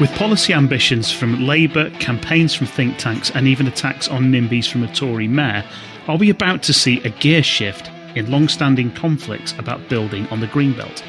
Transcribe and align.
With 0.00 0.14
policy 0.14 0.52
ambitions 0.52 1.10
from 1.10 1.44
Labour, 1.44 1.90
campaigns 1.98 2.54
from 2.54 2.68
think 2.68 2.98
tanks, 2.98 3.32
and 3.32 3.48
even 3.48 3.66
attacks 3.66 4.06
on 4.06 4.30
NIMBYs 4.30 4.70
from 4.70 4.84
a 4.84 4.94
Tory 4.94 5.26
mayor, 5.26 5.64
are 6.06 6.16
we 6.16 6.30
about 6.30 6.62
to 6.64 6.72
see 6.72 7.00
a 7.00 7.10
gear 7.10 7.42
shift 7.42 7.90
in 8.14 8.30
long 8.30 8.46
standing 8.46 8.92
conflicts 8.92 9.54
about 9.58 9.88
building 9.88 10.28
on 10.28 10.38
the 10.38 10.46
Greenbelt? 10.46 11.00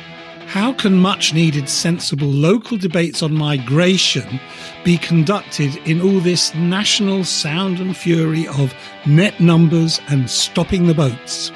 How 0.48 0.74
can 0.74 0.98
much 0.98 1.36
needed 1.36 1.70
sensible 1.70 2.30
local 2.30 2.78
debates 2.78 3.22
on 3.22 3.32
migration 3.36 4.40
be 4.84 4.98
conducted 4.98 5.76
in 5.88 6.02
all 6.02 6.20
this 6.20 6.56
national 6.56 7.26
sound 7.26 7.80
and 7.80 7.96
fury 7.96 8.48
of 8.48 8.74
net 9.06 9.40
numbers 9.40 10.02
and 10.08 10.28
stopping 10.28 10.88
the 10.88 10.96
boats? 10.96 11.52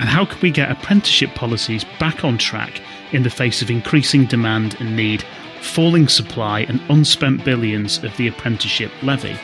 And 0.00 0.08
how 0.08 0.24
can 0.24 0.40
we 0.40 0.50
get 0.50 0.68
apprenticeship 0.68 1.36
policies 1.36 1.84
back 2.00 2.24
on 2.24 2.38
track 2.38 2.80
in 3.12 3.22
the 3.22 3.30
face 3.30 3.62
of 3.62 3.70
increasing 3.70 4.26
demand 4.26 4.74
and 4.80 4.96
need 4.96 5.24
falling 5.64 6.06
supply, 6.08 6.60
and 6.60 6.80
unspent 6.88 7.44
billions 7.44 8.02
of 8.04 8.16
the 8.16 8.28
apprenticeship 8.28 8.92
levy. 9.02 9.36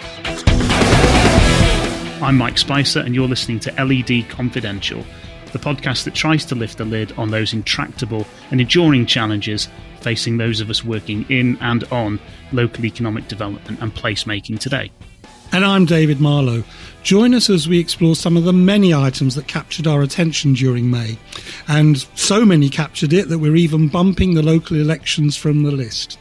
I'm 2.23 2.37
Mike 2.37 2.59
Spicer, 2.59 3.01
and 3.01 3.15
you're 3.15 3.27
listening 3.27 3.59
to 3.61 3.85
LED 3.85 4.29
Confidential, 4.29 5.05
the 5.53 5.59
podcast 5.59 6.05
that 6.05 6.15
tries 6.15 6.45
to 6.47 6.55
lift 6.55 6.79
the 6.79 6.85
lid 6.85 7.13
on 7.13 7.31
those 7.31 7.53
intractable 7.53 8.27
and 8.51 8.61
enduring 8.61 9.07
challenges 9.07 9.69
facing 10.01 10.37
those 10.37 10.61
of 10.61 10.71
us 10.71 10.85
working 10.85 11.25
in 11.29 11.59
and 11.61 11.85
on 11.85 12.21
local 12.53 12.85
economic 12.85 13.27
development 13.29 13.81
and 13.81 13.95
placemaking 13.95 14.59
today. 14.59 14.91
And 15.53 15.65
I'm 15.65 15.85
David 15.85 16.21
Marlow. 16.21 16.63
Join 17.03 17.35
us 17.35 17.49
as 17.49 17.67
we 17.67 17.79
explore 17.79 18.15
some 18.15 18.37
of 18.37 18.45
the 18.45 18.53
many 18.53 18.93
items 18.93 19.35
that 19.35 19.49
captured 19.49 19.87
our 19.87 20.03
attention 20.03 20.53
during 20.53 20.91
May. 20.91 21.19
And 21.67 21.99
so 22.15 22.45
many 22.45 22.69
captured 22.69 23.13
it 23.13 23.29
that 23.29 23.39
we're 23.39 23.57
even 23.57 23.89
bumping 23.89 24.35
the 24.35 24.43
local 24.43 24.77
elections 24.77 25.37
from 25.37 25.63
the 25.63 25.71
list. 25.71 26.19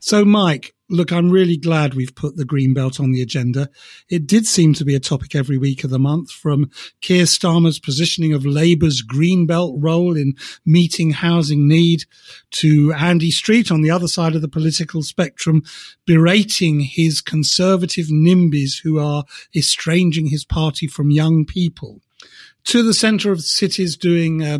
So, 0.00 0.24
Mike, 0.24 0.74
Look, 0.92 1.10
I'm 1.10 1.30
really 1.30 1.56
glad 1.56 1.94
we've 1.94 2.14
put 2.14 2.36
the 2.36 2.44
green 2.44 2.74
belt 2.74 3.00
on 3.00 3.12
the 3.12 3.22
agenda. 3.22 3.70
It 4.10 4.26
did 4.26 4.46
seem 4.46 4.74
to 4.74 4.84
be 4.84 4.94
a 4.94 5.00
topic 5.00 5.34
every 5.34 5.56
week 5.56 5.84
of 5.84 5.90
the 5.90 5.98
month 5.98 6.30
from 6.30 6.70
Keir 7.00 7.24
Starmer's 7.24 7.78
positioning 7.78 8.34
of 8.34 8.44
Labour's 8.44 9.00
green 9.00 9.46
belt 9.46 9.74
role 9.78 10.18
in 10.18 10.34
meeting 10.66 11.12
housing 11.12 11.66
need 11.66 12.04
to 12.50 12.92
Andy 12.92 13.30
Street 13.30 13.72
on 13.72 13.80
the 13.80 13.90
other 13.90 14.06
side 14.06 14.34
of 14.34 14.42
the 14.42 14.48
political 14.48 15.02
spectrum 15.02 15.62
berating 16.06 16.80
his 16.80 17.22
conservative 17.22 18.08
NIMBYs 18.08 18.82
who 18.82 18.98
are 18.98 19.24
estranging 19.56 20.26
his 20.26 20.44
party 20.44 20.86
from 20.86 21.10
young 21.10 21.46
people 21.46 22.02
to 22.64 22.82
the 22.82 22.94
Centre 22.94 23.32
for 23.32 23.42
Cities 23.42 23.96
doing 23.96 24.42
uh, 24.42 24.58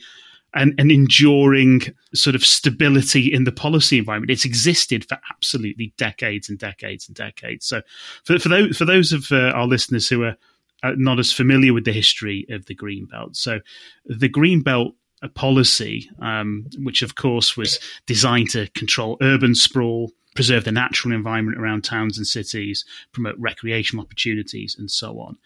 an, 0.53 0.73
an, 0.77 0.89
enduring 0.89 1.81
sort 2.13 2.35
of 2.35 2.45
stability 2.45 3.31
in 3.31 3.43
the 3.43 3.51
policy 3.51 3.97
environment. 3.97 4.31
It's 4.31 4.45
existed 4.45 5.05
for 5.05 5.17
absolutely 5.29 5.93
decades 5.97 6.49
and 6.49 6.57
decades 6.57 7.07
and 7.07 7.15
decades. 7.15 7.65
So, 7.65 7.81
for, 8.23 8.39
for 8.39 8.49
those 8.49 8.77
for 8.77 8.85
those 8.85 9.11
of 9.11 9.31
uh, 9.31 9.51
our 9.51 9.67
listeners 9.67 10.07
who 10.07 10.23
are 10.23 10.37
uh, 10.83 10.93
not 10.97 11.19
as 11.19 11.33
familiar 11.33 11.73
with 11.73 11.85
the 11.85 11.91
history 11.91 12.45
of 12.49 12.65
the 12.65 12.75
Green 12.75 13.05
Belt, 13.05 13.35
so 13.35 13.59
the 14.05 14.29
Green 14.29 14.61
Belt 14.61 14.95
a 15.25 15.29
policy, 15.29 16.09
um, 16.21 16.67
which 16.77 17.01
of 17.01 17.15
course 17.15 17.57
was 17.57 17.79
designed 18.05 18.49
to 18.51 18.67
control 18.69 19.17
urban 19.21 19.55
sprawl, 19.55 20.11
preserve 20.35 20.63
the 20.63 20.71
natural 20.71 21.13
environment 21.13 21.57
around 21.57 21.83
towns 21.83 22.17
and 22.17 22.27
cities, 22.27 22.85
promote 23.11 23.35
recreational 23.37 24.03
opportunities, 24.03 24.75
and 24.77 24.89
so 24.91 25.19
on. 25.19 25.37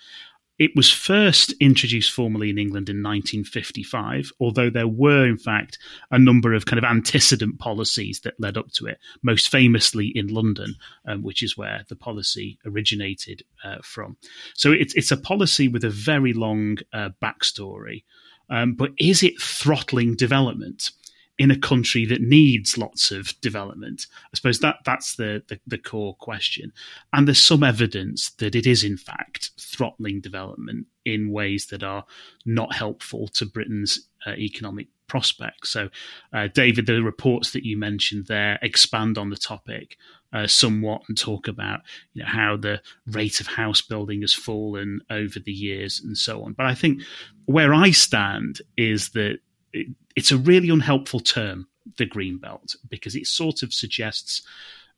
It 0.59 0.75
was 0.75 0.91
first 0.91 1.53
introduced 1.61 2.11
formally 2.11 2.49
in 2.49 2.57
England 2.57 2.89
in 2.89 2.97
1955, 2.97 4.31
although 4.41 4.69
there 4.69 4.89
were, 4.89 5.25
in 5.25 5.37
fact, 5.37 5.77
a 6.11 6.19
number 6.19 6.53
of 6.53 6.65
kind 6.65 6.77
of 6.77 6.83
antecedent 6.83 7.59
policies 7.59 8.19
that 8.21 8.39
led 8.39 8.57
up 8.57 8.69
to 8.73 8.85
it, 8.85 8.99
most 9.23 9.49
famously 9.49 10.11
in 10.13 10.27
London, 10.27 10.75
um, 11.07 11.23
which 11.23 11.41
is 11.41 11.57
where 11.57 11.85
the 11.87 11.95
policy 11.95 12.59
originated 12.65 13.43
uh, 13.63 13.77
from. 13.81 14.17
So 14.53 14.73
it's, 14.73 14.93
it's 14.95 15.11
a 15.11 15.17
policy 15.17 15.69
with 15.69 15.85
a 15.85 15.89
very 15.89 16.33
long 16.33 16.77
uh, 16.91 17.11
backstory. 17.23 18.03
Um, 18.49 18.73
but 18.73 18.91
is 18.97 19.23
it 19.23 19.39
throttling 19.39 20.15
development 20.15 20.91
in 21.39 21.49
a 21.49 21.57
country 21.57 22.05
that 22.05 22.21
needs 22.21 22.77
lots 22.77 23.09
of 23.09 23.33
development? 23.41 24.05
I 24.25 24.35
suppose 24.35 24.59
that 24.59 24.75
that's 24.85 25.15
the, 25.15 25.41
the, 25.47 25.59
the 25.65 25.77
core 25.77 26.15
question. 26.15 26.71
And 27.13 27.27
there's 27.27 27.41
some 27.41 27.63
evidence 27.63 28.29
that 28.37 28.53
it 28.53 28.67
is 28.67 28.83
in 28.83 28.97
fact 28.97 29.51
throttling 29.59 30.21
development 30.21 30.85
in 31.05 31.31
ways 31.31 31.67
that 31.67 31.81
are 31.81 32.05
not 32.45 32.75
helpful 32.75 33.27
to 33.29 33.45
Britain's 33.45 34.07
uh, 34.27 34.31
economic 34.31 34.87
prospects. 35.07 35.69
So, 35.69 35.89
uh, 36.33 36.47
David, 36.53 36.85
the 36.85 37.01
reports 37.01 37.51
that 37.51 37.65
you 37.65 37.77
mentioned 37.77 38.27
there 38.27 38.59
expand 38.61 39.17
on 39.17 39.29
the 39.29 39.37
topic 39.37 39.97
uh, 40.31 40.45
somewhat 40.47 41.01
and 41.07 41.17
talk 41.17 41.47
about 41.47 41.81
you 42.13 42.21
know 42.21 42.29
how 42.29 42.55
the 42.55 42.81
rate 43.07 43.39
of 43.39 43.47
house 43.47 43.81
building 43.81 44.21
has 44.21 44.33
fallen 44.33 45.01
over 45.09 45.39
the 45.39 45.51
years 45.51 45.99
and 45.99 46.17
so 46.17 46.43
on. 46.43 46.53
But 46.53 46.67
I 46.67 46.75
think 46.75 47.01
where 47.45 47.73
I 47.73 47.91
stand 47.91 48.61
is 48.77 49.09
that 49.09 49.39
it, 49.73 49.87
it's 50.15 50.31
a 50.31 50.37
really 50.37 50.69
unhelpful 50.69 51.19
term, 51.19 51.67
the 51.97 52.05
green 52.05 52.37
belt, 52.37 52.75
because 52.89 53.15
it 53.15 53.27
sort 53.27 53.63
of 53.63 53.73
suggests 53.73 54.41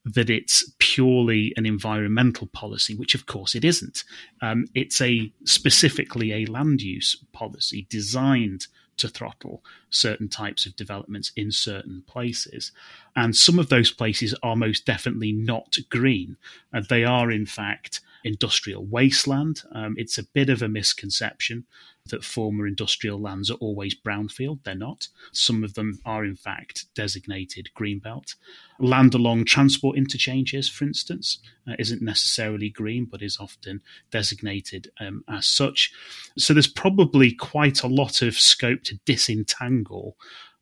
that 0.04 0.30
it's 0.30 0.72
purely 0.80 1.54
an 1.58 1.66
environmental 1.66 2.48
policy, 2.48 2.96
which 2.96 3.14
of 3.14 3.28
course 3.28 3.54
it 3.54 3.64
isn't. 3.64 4.04
Um, 4.42 4.66
it's 4.74 5.00
a 5.00 5.32
specifically 5.46 6.34
a 6.34 6.46
land 6.46 6.82
use 6.82 7.16
policy 7.34 7.86
designed 7.90 8.68
to 8.98 9.08
throttle 9.08 9.64
certain 9.90 10.28
types 10.28 10.66
of 10.66 10.76
developments 10.76 11.32
in 11.36 11.52
certain 11.52 12.04
places. 12.08 12.72
And 13.16 13.36
some 13.36 13.60
of 13.60 13.70
those 13.70 13.92
places 13.92 14.36
are 14.44 14.56
most 14.56 14.86
definitely 14.86 15.32
not 15.32 15.78
green. 15.90 16.38
And 16.74 16.86
they 16.86 17.04
are, 17.04 17.32
in 17.32 17.46
fact, 17.46 18.02
industrial 18.24 18.86
wasteland. 18.86 19.64
Um, 19.74 19.96
it's 19.98 20.18
a 20.18 20.24
bit 20.24 20.50
of 20.50 20.62
a 20.62 20.68
misconception 20.68 21.66
that 22.10 22.24
former 22.24 22.68
industrial 22.68 23.20
lands 23.20 23.50
are 23.50 23.56
always 23.56 23.96
brownfield. 23.96 24.60
They're 24.64 24.76
not. 24.76 25.08
Some 25.32 25.64
of 25.64 25.76
them 25.76 26.00
are, 26.06 26.26
in 26.26 26.36
fact, 26.36 26.86
designated 26.96 27.70
greenbelt. 27.78 28.36
Land 28.80 29.14
along 29.14 29.46
transport 29.46 29.98
interchanges, 29.98 30.68
for 30.68 30.86
instance, 30.86 31.40
uh, 31.68 31.74
isn't 31.78 32.02
necessarily 32.02 32.70
green, 32.70 33.06
but 33.06 33.22
is 33.22 33.38
often 33.40 33.82
designated 34.12 34.92
um, 35.00 35.24
as 35.30 35.46
such. 35.46 35.92
So 36.38 36.54
there's 36.54 36.68
probably 36.68 37.34
quite 37.34 37.84
a 37.84 37.88
lot 37.88 38.22
of 38.22 38.36
scope 38.36 38.84
to 38.84 39.00
disentangle 39.06 40.18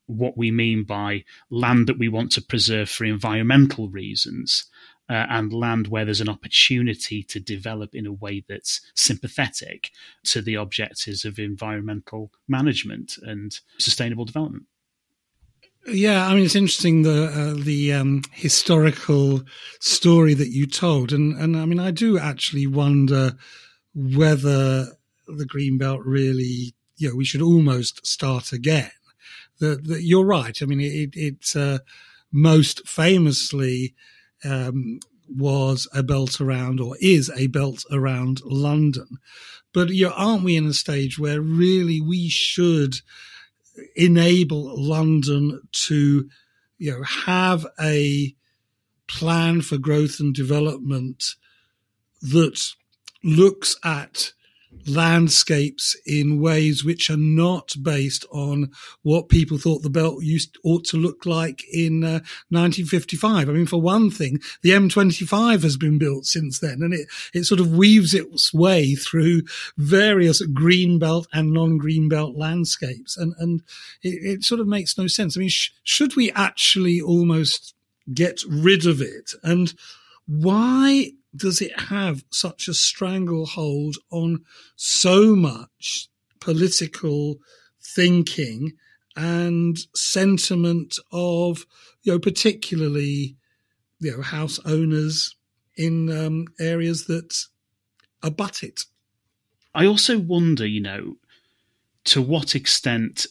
what 0.09 0.35
we 0.35 0.49
mean 0.49 0.83
by 0.83 1.23
land 1.51 1.87
that 1.87 1.99
we 1.99 2.09
want 2.09 2.31
to 2.31 2.41
preserve 2.41 2.89
for 2.89 3.05
environmental 3.05 3.89
reasons 3.89 4.65
uh, 5.09 5.25
and 5.29 5.51
land 5.51 5.87
where 5.87 6.05
there's 6.05 6.21
an 6.21 6.29
opportunity 6.29 7.23
to 7.23 7.39
develop 7.39 7.95
in 7.95 8.05
a 8.05 8.13
way 8.13 8.43
that's 8.47 8.81
sympathetic 8.93 9.89
to 10.23 10.41
the 10.41 10.55
objectives 10.55 11.25
of 11.25 11.39
environmental 11.39 12.31
management 12.47 13.17
and 13.23 13.59
sustainable 13.79 14.25
development. 14.25 14.65
Yeah, 15.87 16.27
I 16.27 16.35
mean 16.35 16.43
it's 16.43 16.55
interesting 16.55 17.01
the 17.01 17.25
uh, 17.25 17.63
the 17.63 17.93
um, 17.93 18.21
historical 18.33 19.41
story 19.79 20.33
that 20.35 20.49
you 20.49 20.67
told, 20.67 21.11
and 21.11 21.35
and 21.37 21.57
I 21.57 21.65
mean 21.65 21.79
I 21.79 21.91
do 21.91 22.19
actually 22.19 22.67
wonder 22.67 23.33
whether 23.95 24.85
the 25.27 25.45
greenbelt 25.45 26.01
really, 26.03 26.75
you 26.97 27.09
know, 27.09 27.15
we 27.15 27.25
should 27.25 27.41
almost 27.41 28.05
start 28.05 28.51
again. 28.51 28.91
That 29.59 30.01
you're 30.01 30.25
right. 30.25 30.61
I 30.61 30.65
mean 30.65 30.81
it 30.81 31.15
it 31.15 31.55
uh, 31.55 31.79
most 32.31 32.87
famously 32.87 33.95
um, 34.43 34.99
was 35.27 35.87
a 35.93 36.03
belt 36.03 36.41
around 36.41 36.79
or 36.79 36.95
is 36.99 37.29
a 37.35 37.47
belt 37.47 37.83
around 37.91 38.41
London. 38.43 39.07
But 39.73 39.89
you 39.89 40.07
know, 40.07 40.13
aren't 40.15 40.43
we 40.43 40.55
in 40.55 40.65
a 40.65 40.73
stage 40.73 41.19
where 41.19 41.41
really 41.41 42.01
we 42.01 42.29
should 42.29 42.95
enable 43.95 44.79
London 44.81 45.61
to, 45.71 46.29
you 46.77 46.91
know, 46.91 47.03
have 47.03 47.65
a 47.79 48.35
plan 49.07 49.61
for 49.61 49.77
growth 49.77 50.19
and 50.19 50.33
development 50.33 51.35
that 52.21 52.61
looks 53.23 53.75
at 53.83 54.33
landscapes 54.87 55.95
in 56.05 56.39
ways 56.39 56.83
which 56.83 57.09
are 57.09 57.17
not 57.17 57.73
based 57.81 58.25
on 58.31 58.71
what 59.01 59.29
people 59.29 59.57
thought 59.57 59.81
the 59.81 59.89
belt 59.89 60.23
used 60.23 60.57
ought 60.63 60.85
to 60.85 60.97
look 60.97 61.25
like 61.25 61.63
in 61.71 62.03
uh, 62.03 62.19
1955. 62.49 63.49
I 63.49 63.51
mean, 63.51 63.65
for 63.65 63.81
one 63.81 64.09
thing, 64.09 64.39
the 64.61 64.71
M25 64.71 65.63
has 65.63 65.77
been 65.77 65.97
built 65.97 66.25
since 66.25 66.59
then, 66.59 66.81
and 66.81 66.93
it 66.93 67.07
it 67.33 67.43
sort 67.45 67.59
of 67.59 67.75
weaves 67.75 68.13
its 68.13 68.53
way 68.53 68.95
through 68.95 69.43
various 69.77 70.41
green 70.41 70.99
belt 70.99 71.27
and 71.33 71.51
non-green 71.51 72.09
belt 72.09 72.35
landscapes, 72.35 73.17
and 73.17 73.33
and 73.39 73.61
it, 74.01 74.37
it 74.37 74.43
sort 74.43 74.61
of 74.61 74.67
makes 74.67 74.97
no 74.97 75.07
sense. 75.07 75.35
I 75.35 75.39
mean, 75.39 75.49
sh- 75.49 75.71
should 75.83 76.15
we 76.15 76.31
actually 76.31 77.01
almost 77.01 77.73
get 78.13 78.41
rid 78.47 78.85
of 78.85 79.01
it? 79.01 79.33
And 79.43 79.73
why 80.25 81.11
does 81.35 81.61
it 81.61 81.79
have 81.79 82.23
such 82.31 82.67
a 82.67 82.73
stranglehold 82.73 83.97
on 84.11 84.43
so 84.75 85.35
much 85.35 86.07
political 86.39 87.37
thinking 87.81 88.73
and 89.15 89.77
sentiment 89.95 90.97
of, 91.11 91.65
you 92.03 92.13
know, 92.13 92.19
particularly, 92.19 93.35
you 93.99 94.11
know, 94.11 94.21
house 94.21 94.59
owners 94.65 95.35
in 95.75 96.09
um, 96.09 96.45
areas 96.59 97.05
that 97.05 97.35
abut 98.23 98.63
it? 98.63 98.81
I 99.75 99.85
also 99.85 100.17
wonder, 100.17 100.65
you 100.65 100.81
know, 100.81 101.15
to 102.05 102.21
what 102.21 102.55
extent 102.55 103.27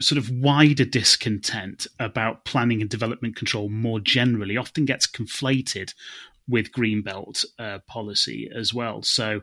sort 0.00 0.18
of 0.18 0.30
wider 0.30 0.84
discontent 0.84 1.86
about 2.00 2.44
planning 2.44 2.80
and 2.80 2.90
development 2.90 3.36
control 3.36 3.68
more 3.68 4.00
generally 4.00 4.56
often 4.56 4.84
gets 4.84 5.06
conflated 5.06 5.94
with 6.48 6.72
greenbelt 6.72 7.44
uh, 7.58 7.78
policy 7.86 8.50
as 8.54 8.74
well. 8.74 9.02
So 9.02 9.40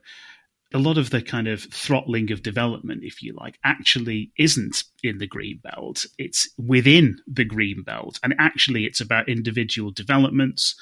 a 0.73 0.79
lot 0.79 0.97
of 0.97 1.09
the 1.09 1.21
kind 1.21 1.47
of 1.47 1.63
throttling 1.63 2.31
of 2.31 2.43
development, 2.43 3.03
if 3.03 3.21
you 3.21 3.33
like, 3.33 3.57
actually 3.63 4.31
isn't 4.37 4.83
in 5.03 5.17
the 5.17 5.27
green 5.27 5.59
belt. 5.63 6.05
It's 6.17 6.49
within 6.57 7.17
the 7.27 7.43
green 7.43 7.83
belt, 7.83 8.19
and 8.23 8.33
actually, 8.39 8.85
it's 8.85 9.01
about 9.01 9.29
individual 9.29 9.91
developments. 9.91 10.75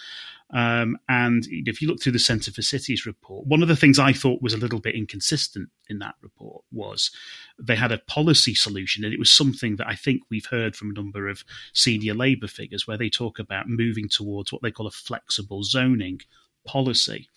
Um, 0.51 0.97
and 1.07 1.45
if 1.49 1.81
you 1.81 1.87
look 1.87 2.01
through 2.01 2.13
the 2.13 2.19
Centre 2.19 2.51
for 2.51 2.63
Cities 2.63 3.05
report, 3.05 3.45
one 3.45 3.61
of 3.61 3.67
the 3.67 3.75
things 3.75 3.99
I 3.99 4.13
thought 4.13 4.41
was 4.41 4.53
a 4.53 4.57
little 4.57 4.79
bit 4.79 4.95
inconsistent 4.95 5.69
in 5.89 5.99
that 5.99 6.15
report 6.21 6.63
was 6.71 7.11
they 7.59 7.75
had 7.75 7.91
a 7.91 7.99
policy 7.99 8.55
solution, 8.55 9.03
and 9.03 9.13
it 9.13 9.19
was 9.19 9.31
something 9.31 9.75
that 9.75 9.87
I 9.87 9.95
think 9.95 10.23
we've 10.29 10.47
heard 10.47 10.75
from 10.75 10.89
a 10.89 10.93
number 10.93 11.27
of 11.27 11.43
senior 11.73 12.15
Labour 12.15 12.47
figures 12.47 12.87
where 12.87 12.97
they 12.97 13.09
talk 13.09 13.37
about 13.37 13.69
moving 13.69 14.09
towards 14.09 14.51
what 14.51 14.63
they 14.63 14.71
call 14.71 14.87
a 14.87 14.91
flexible 14.91 15.63
zoning 15.63 16.21
policy. 16.65 17.27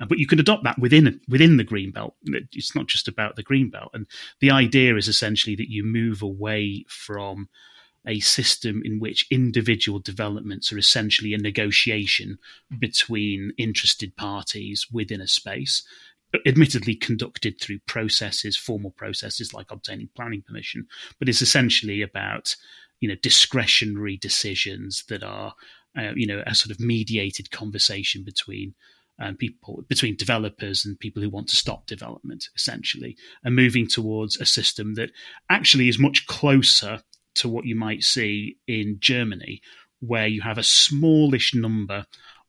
Uh, 0.00 0.06
but 0.06 0.18
you 0.18 0.26
can 0.26 0.38
adopt 0.38 0.62
that 0.62 0.78
within 0.78 1.20
within 1.28 1.56
the 1.56 1.64
green 1.64 1.90
belt. 1.90 2.14
It's 2.52 2.74
not 2.76 2.86
just 2.86 3.08
about 3.08 3.34
the 3.34 3.42
green 3.42 3.68
belt, 3.68 3.90
and 3.94 4.06
the 4.38 4.52
idea 4.52 4.96
is 4.96 5.08
essentially 5.08 5.56
that 5.56 5.70
you 5.70 5.82
move 5.82 6.22
away 6.22 6.84
from 6.88 7.48
a 8.06 8.20
system 8.20 8.82
in 8.84 8.98
which 8.98 9.26
individual 9.30 9.98
developments 9.98 10.72
are 10.72 10.78
essentially 10.78 11.34
a 11.34 11.38
negotiation 11.38 12.38
between 12.78 13.52
interested 13.58 14.16
parties 14.16 14.86
within 14.90 15.20
a 15.20 15.26
space, 15.26 15.82
admittedly 16.46 16.94
conducted 16.94 17.60
through 17.60 17.78
processes, 17.86 18.56
formal 18.56 18.90
processes 18.90 19.52
like 19.52 19.70
obtaining 19.70 20.08
planning 20.16 20.42
permission, 20.42 20.86
but 21.18 21.28
it's 21.28 21.42
essentially 21.42 22.02
about 22.02 22.56
you 23.00 23.08
know 23.08 23.16
discretionary 23.22 24.16
decisions 24.16 25.04
that 25.08 25.22
are 25.22 25.54
uh, 25.98 26.12
you 26.14 26.26
know 26.26 26.42
a 26.46 26.54
sort 26.54 26.70
of 26.70 26.80
mediated 26.80 27.50
conversation 27.50 28.22
between 28.24 28.74
um, 29.18 29.36
people 29.36 29.84
between 29.88 30.16
developers 30.16 30.84
and 30.84 30.98
people 30.98 31.22
who 31.22 31.28
want 31.28 31.48
to 31.48 31.56
stop 31.56 31.86
development 31.86 32.48
essentially 32.56 33.16
and 33.44 33.54
moving 33.54 33.86
towards 33.86 34.36
a 34.38 34.46
system 34.46 34.94
that 34.94 35.10
actually 35.50 35.88
is 35.88 35.98
much 35.98 36.26
closer 36.26 37.02
to 37.36 37.48
what 37.48 37.64
you 37.64 37.74
might 37.74 38.02
see 38.02 38.56
in 38.66 38.96
Germany, 39.00 39.60
where 40.00 40.26
you 40.26 40.40
have 40.42 40.58
a 40.58 40.62
smallish 40.62 41.54
number 41.54 42.06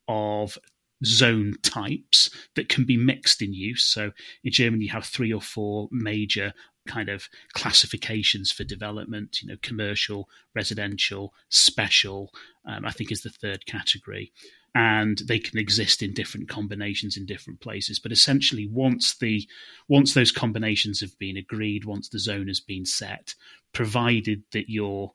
of 0.08 0.58
zone 1.04 1.54
types 1.62 2.30
that 2.54 2.68
can 2.68 2.84
be 2.84 2.96
mixed 2.96 3.42
in 3.42 3.52
use. 3.52 3.84
So 3.84 4.12
in 4.44 4.52
Germany, 4.52 4.84
you 4.84 4.90
have 4.92 5.04
three 5.04 5.32
or 5.32 5.42
four 5.42 5.88
major 5.90 6.52
kind 6.86 7.08
of 7.08 7.28
classifications 7.52 8.50
for 8.50 8.64
development, 8.64 9.40
you 9.40 9.48
know, 9.48 9.56
commercial, 9.62 10.28
residential, 10.54 11.32
special, 11.48 12.30
um, 12.66 12.84
I 12.84 12.90
think 12.90 13.12
is 13.12 13.22
the 13.22 13.30
third 13.30 13.66
category. 13.66 14.32
And 14.74 15.18
they 15.18 15.38
can 15.38 15.58
exist 15.58 16.02
in 16.02 16.14
different 16.14 16.48
combinations 16.48 17.18
in 17.18 17.26
different 17.26 17.60
places. 17.60 17.98
But 17.98 18.12
essentially, 18.12 18.66
once 18.66 19.18
the 19.18 19.46
once 19.86 20.14
those 20.14 20.32
combinations 20.32 21.00
have 21.00 21.18
been 21.18 21.36
agreed, 21.36 21.84
once 21.84 22.08
the 22.08 22.18
zone 22.18 22.48
has 22.48 22.60
been 22.60 22.86
set, 22.86 23.34
provided 23.74 24.42
that 24.52 24.70
your 24.70 25.12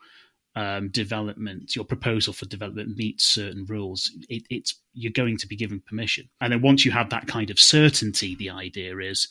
um, 0.56 0.90
development, 0.90 1.76
your 1.76 1.86
proposal 1.86 2.34
for 2.34 2.46
development 2.46 2.98
meets 2.98 3.26
certain 3.26 3.66
rules, 3.66 4.12
it, 4.30 4.44
it's 4.50 4.76
you're 4.94 5.12
going 5.12 5.38
to 5.38 5.48
be 5.48 5.56
given 5.56 5.80
permission. 5.80 6.30
And 6.42 6.54
then 6.54 6.62
once 6.62 6.86
you 6.86 6.92
have 6.92 7.10
that 7.10 7.28
kind 7.28 7.50
of 7.50 7.60
certainty, 7.60 8.36
the 8.36 8.50
idea 8.50 8.98
is 8.98 9.28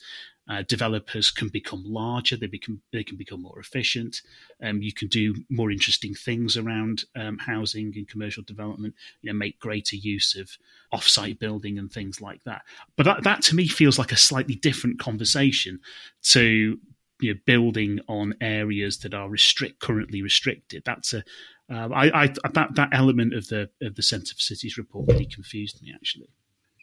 uh, 0.49 0.63
developers 0.67 1.29
can 1.29 1.49
become 1.49 1.83
larger, 1.85 2.37
they 2.37 2.47
become 2.47 2.81
they 2.93 3.03
can 3.03 3.17
become 3.17 3.41
more 3.41 3.59
efficient. 3.59 4.21
Um, 4.61 4.81
you 4.81 4.93
can 4.93 5.07
do 5.07 5.35
more 5.49 5.71
interesting 5.71 6.13
things 6.13 6.55
around 6.57 7.05
um, 7.15 7.37
housing 7.37 7.93
and 7.95 8.07
commercial 8.07 8.43
development. 8.43 8.95
You 9.21 9.31
know, 9.31 9.37
make 9.37 9.59
greater 9.59 9.95
use 9.95 10.35
of 10.35 10.49
off-site 10.91 11.39
building 11.39 11.77
and 11.77 11.91
things 11.91 12.21
like 12.21 12.43
that. 12.45 12.61
But 12.95 13.03
that, 13.03 13.23
that 13.23 13.41
to 13.43 13.55
me 13.55 13.67
feels 13.67 13.99
like 13.99 14.13
a 14.13 14.17
slightly 14.17 14.55
different 14.55 14.99
conversation 14.99 15.81
to 16.23 16.79
you 17.19 17.33
know, 17.33 17.39
building 17.45 17.99
on 18.07 18.35
areas 18.39 18.99
that 18.99 19.13
are 19.13 19.29
restrict 19.29 19.79
currently 19.79 20.21
restricted. 20.21 20.83
That's 20.85 21.13
a 21.13 21.23
uh, 21.69 21.89
I, 21.93 22.23
I, 22.23 22.27
that 22.53 22.75
that 22.75 22.89
element 22.93 23.33
of 23.33 23.47
the 23.49 23.69
of 23.81 23.95
the 23.95 24.01
Centre 24.01 24.33
for 24.33 24.39
Cities 24.39 24.77
report 24.77 25.09
really 25.09 25.25
confused 25.25 25.81
me 25.81 25.91
actually. 25.93 26.29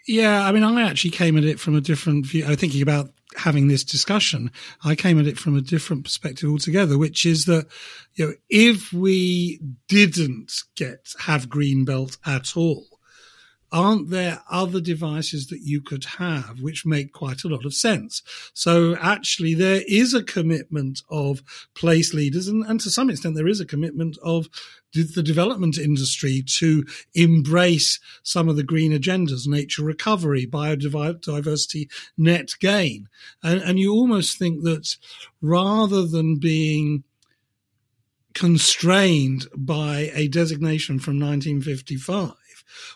Yeah, 0.07 0.47
I 0.47 0.53
mean, 0.53 0.63
I 0.63 0.83
actually 0.83 1.13
came 1.13 1.37
at 1.39 1.45
it 1.45 1.59
from 1.59 1.77
a 1.77 1.81
different 1.81 2.27
view. 2.27 2.45
I 2.45 2.51
was 2.51 2.59
thinking 2.59 2.83
about 2.83 3.11
having 3.37 3.69
this 3.69 3.85
discussion. 3.85 4.51
I 4.85 4.95
came 4.95 5.19
at 5.19 5.27
it 5.27 5.39
from 5.39 5.57
a 5.57 5.63
different 5.63 6.05
perspective 6.05 6.51
altogether, 6.51 6.99
which 6.99 7.25
is 7.25 7.47
that 7.47 7.67
you 8.15 8.27
know 8.27 8.35
if 8.49 8.93
we 8.93 9.61
didn't 9.89 10.53
get 10.77 11.15
have 11.21 11.49
green 11.49 11.85
belt 11.85 12.19
at 12.27 12.57
all, 12.57 12.87
aren't 13.75 14.09
there 14.11 14.41
other 14.49 14.81
devices 14.81 15.49
that 15.49 15.63
you 15.63 15.81
could 15.81 16.05
have 16.05 16.61
which 16.61 16.87
make 16.87 17.13
quite 17.13 17.43
a 17.43 17.49
lot 17.49 17.65
of 17.65 17.75
sense? 17.75 18.23
So 18.55 18.97
actually, 19.01 19.55
there 19.55 19.83
is 19.89 20.15
a 20.15 20.23
commitment 20.23 21.03
of 21.11 21.43
place 21.75 22.15
leaders, 22.15 22.47
and, 22.47 22.65
and 22.65 22.81
to 22.81 22.91
some 22.91 23.11
extent, 23.11 23.35
there 23.35 23.49
is 23.49 23.61
a 23.61 23.67
commitment 23.67 24.17
of 24.23 24.49
the 24.95 25.25
development 25.25 25.77
industry 25.77 26.45
to 26.47 26.85
embrace 27.15 27.99
some 28.23 28.49
of 28.49 28.55
the 28.55 28.63
green 28.63 28.93
agendas, 28.93 29.45
nature 29.45 29.83
recovery, 29.83 30.47
biodiversity, 30.47 31.91
net 32.17 32.51
gain. 32.61 33.09
And, 33.43 33.61
and 33.61 33.79
you 33.81 33.93
almost 33.93 34.39
think 34.39 34.63
that 34.63 34.97
rather 35.43 36.07
than 36.07 36.39
being 36.39 37.03
constrained 38.35 39.47
by 39.57 40.13
a 40.15 40.29
designation 40.29 41.01
from 41.01 41.19
1955, 41.19 42.35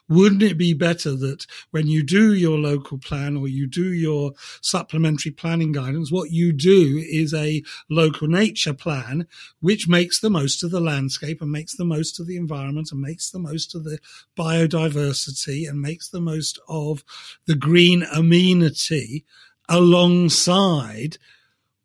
wouldn't 0.08 0.42
it 0.42 0.58
be 0.58 0.75
better 0.75 1.14
that 1.16 1.46
when 1.70 1.87
you 1.87 2.02
do 2.02 2.32
your 2.32 2.58
local 2.58 2.98
plan 2.98 3.37
or 3.37 3.48
you 3.48 3.66
do 3.66 3.92
your 3.92 4.32
supplementary 4.60 5.30
planning 5.30 5.72
guidance, 5.72 6.10
what 6.10 6.30
you 6.30 6.52
do 6.52 7.02
is 7.08 7.34
a 7.34 7.62
local 7.88 8.28
nature 8.28 8.75
plan, 8.75 9.26
which 9.60 9.88
makes 9.88 10.20
the 10.20 10.30
most 10.30 10.62
of 10.62 10.70
the 10.70 10.80
landscape 10.80 11.40
and 11.40 11.50
makes 11.50 11.76
the 11.76 11.84
most 11.84 12.20
of 12.20 12.26
the 12.26 12.37
environment 12.37 12.92
and 12.92 13.00
makes 13.00 13.30
the 13.30 13.38
most 13.38 13.75
of 13.75 13.84
the 13.84 13.98
biodiversity 14.37 15.68
and 15.68 15.80
makes 15.80 16.08
the 16.08 16.20
most 16.20 16.58
of 16.68 17.04
the 17.46 17.56
green 17.56 18.02
amenity 18.14 19.25
alongside 19.68 21.18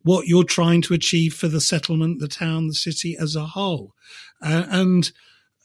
what 0.04 0.28
you're 0.28 0.44
trying 0.44 0.82
to 0.82 0.94
achieve 0.94 1.34
for 1.34 1.48
the 1.48 1.62
settlement, 1.62 2.20
the 2.20 2.28
town, 2.28 2.68
the 2.68 2.74
city 2.74 3.18
as 3.18 3.36
a 3.36 3.46
whole. 3.46 3.94
Uh, 4.42 4.66
and 4.70 5.12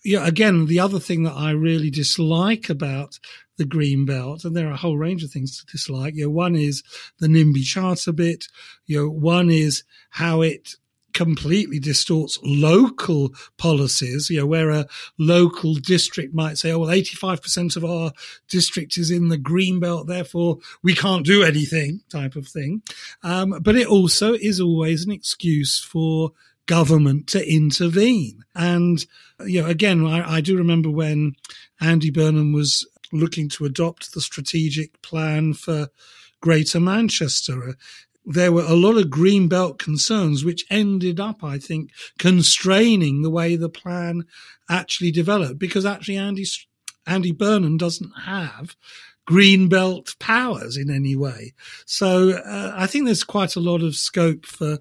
yeah, 0.08 0.26
again, 0.26 0.64
the 0.64 0.80
other 0.80 0.98
thing 0.98 1.24
that 1.24 1.34
I 1.34 1.50
really 1.50 1.90
dislike 1.90 2.70
about 2.70 3.18
the 3.58 3.66
green 3.66 4.06
belt, 4.06 4.42
and 4.42 4.56
there 4.56 4.68
are 4.68 4.72
a 4.72 4.76
whole 4.76 4.96
range 4.96 5.22
of 5.22 5.30
things 5.30 5.58
to 5.58 5.66
dislike. 5.66 6.14
You 6.14 6.24
know, 6.24 6.30
one 6.30 6.56
is 6.56 6.82
the 7.18 7.26
NIMBY 7.26 7.62
charter 7.62 8.12
bit. 8.12 8.46
You 8.86 9.02
know, 9.02 9.10
one 9.10 9.50
is 9.50 9.84
how 10.08 10.40
it 10.40 10.76
completely 11.12 11.78
distorts 11.78 12.38
local 12.42 13.34
policies, 13.58 14.30
you 14.30 14.38
know, 14.38 14.46
where 14.46 14.70
a 14.70 14.86
local 15.18 15.74
district 15.74 16.32
might 16.32 16.56
say, 16.56 16.72
oh, 16.72 16.78
well, 16.78 16.88
85% 16.88 17.76
of 17.76 17.84
our 17.84 18.12
district 18.48 18.96
is 18.96 19.10
in 19.10 19.28
the 19.28 19.36
green 19.36 19.78
belt, 19.78 20.06
therefore 20.06 20.58
we 20.82 20.94
can't 20.94 21.26
do 21.26 21.42
anything 21.42 22.00
type 22.08 22.34
of 22.34 22.48
thing. 22.48 22.82
Um, 23.22 23.58
but 23.62 23.76
it 23.76 23.88
also 23.88 24.32
is 24.32 24.58
always 24.58 25.04
an 25.04 25.10
excuse 25.10 25.78
for 25.78 26.32
government 26.68 27.26
to 27.26 27.52
intervene. 27.52 28.44
And, 28.54 29.04
you 29.44 29.62
know, 29.62 29.68
again, 29.68 30.06
I, 30.06 30.37
I 30.37 30.40
do 30.40 30.56
remember 30.56 30.90
when 30.90 31.32
Andy 31.80 32.10
Burnham 32.10 32.52
was 32.52 32.87
looking 33.10 33.48
to 33.48 33.64
adopt 33.64 34.12
the 34.12 34.20
strategic 34.20 35.02
plan 35.02 35.54
for 35.54 35.88
Greater 36.40 36.78
Manchester. 36.78 37.75
There 38.25 38.52
were 38.52 38.66
a 38.66 38.75
lot 38.75 38.98
of 38.98 39.10
green 39.10 39.48
belt 39.48 39.78
concerns, 39.78 40.44
which 40.44 40.66
ended 40.70 41.18
up, 41.18 41.42
I 41.42 41.58
think, 41.58 41.90
constraining 42.18 43.22
the 43.22 43.30
way 43.30 43.56
the 43.56 43.70
plan 43.70 44.25
actually 44.68 45.10
developed 45.10 45.58
because 45.58 45.87
actually 45.87 46.18
Andy, 46.18 46.44
Andy 47.06 47.32
Burnham 47.32 47.78
doesn't 47.78 48.12
have 48.25 48.76
green 49.26 49.68
belt 49.68 50.14
powers 50.18 50.76
in 50.76 50.90
any 50.90 51.16
way. 51.16 51.54
So 51.87 52.30
uh, 52.30 52.72
I 52.76 52.87
think 52.87 53.06
there's 53.06 53.25
quite 53.25 53.56
a 53.56 53.60
lot 53.60 53.82
of 53.82 53.94
scope 53.94 54.44
for 54.44 54.78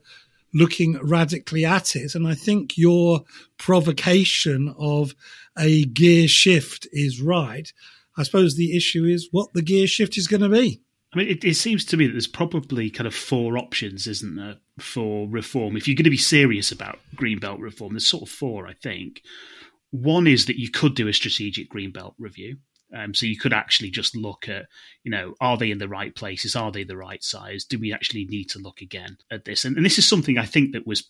looking 0.53 0.97
radically 1.01 1.65
at 1.65 1.95
it. 1.95 2.15
And 2.15 2.27
I 2.27 2.35
think 2.35 2.77
your 2.77 3.21
provocation 3.57 4.73
of 4.77 5.13
a 5.57 5.85
gear 5.85 6.27
shift 6.27 6.87
is 6.91 7.21
right. 7.21 7.71
I 8.17 8.23
suppose 8.23 8.55
the 8.55 8.75
issue 8.75 9.05
is 9.05 9.29
what 9.31 9.53
the 9.53 9.61
gear 9.61 9.87
shift 9.87 10.17
is 10.17 10.27
going 10.27 10.41
to 10.41 10.49
be. 10.49 10.81
I 11.13 11.19
mean, 11.19 11.29
it, 11.29 11.43
it, 11.45 11.55
seems 11.55 11.85
to 11.85 11.97
me 11.97 12.07
that 12.07 12.13
there's 12.13 12.27
probably 12.27 12.89
kind 12.89 13.07
of 13.07 13.15
four 13.15 13.57
options, 13.57 14.07
isn't 14.07 14.35
there, 14.35 14.57
for 14.79 15.27
reform? 15.29 15.77
If 15.77 15.87
you're 15.87 15.95
going 15.95 16.03
to 16.03 16.09
be 16.09 16.17
serious 16.17 16.71
about 16.71 16.99
greenbelt 17.15 17.61
reform, 17.61 17.93
there's 17.93 18.07
sort 18.07 18.23
of 18.23 18.29
four, 18.29 18.67
I 18.67 18.73
think. 18.73 19.21
One 19.91 20.27
is 20.27 20.47
that 20.47 20.59
you 20.59 20.69
could 20.69 20.95
do 20.95 21.07
a 21.07 21.13
strategic 21.13 21.71
greenbelt 21.71 22.15
review. 22.19 22.57
Um, 22.95 23.13
so 23.13 23.25
you 23.25 23.37
could 23.37 23.53
actually 23.53 23.89
just 23.89 24.15
look 24.15 24.47
at, 24.47 24.67
you 25.03 25.11
know, 25.11 25.35
are 25.41 25.57
they 25.57 25.71
in 25.71 25.77
the 25.77 25.89
right 25.89 26.15
places? 26.15 26.55
Are 26.55 26.71
they 26.71 26.83
the 26.83 26.97
right 26.97 27.23
size? 27.23 27.65
Do 27.65 27.77
we 27.77 27.93
actually 27.93 28.25
need 28.25 28.49
to 28.51 28.59
look 28.59 28.81
again 28.81 29.17
at 29.29 29.45
this? 29.45 29.65
And, 29.65 29.75
and 29.75 29.85
this 29.85 29.97
is 29.97 30.07
something 30.07 30.37
I 30.37 30.45
think 30.45 30.71
that 30.71 30.87
was 30.87 31.03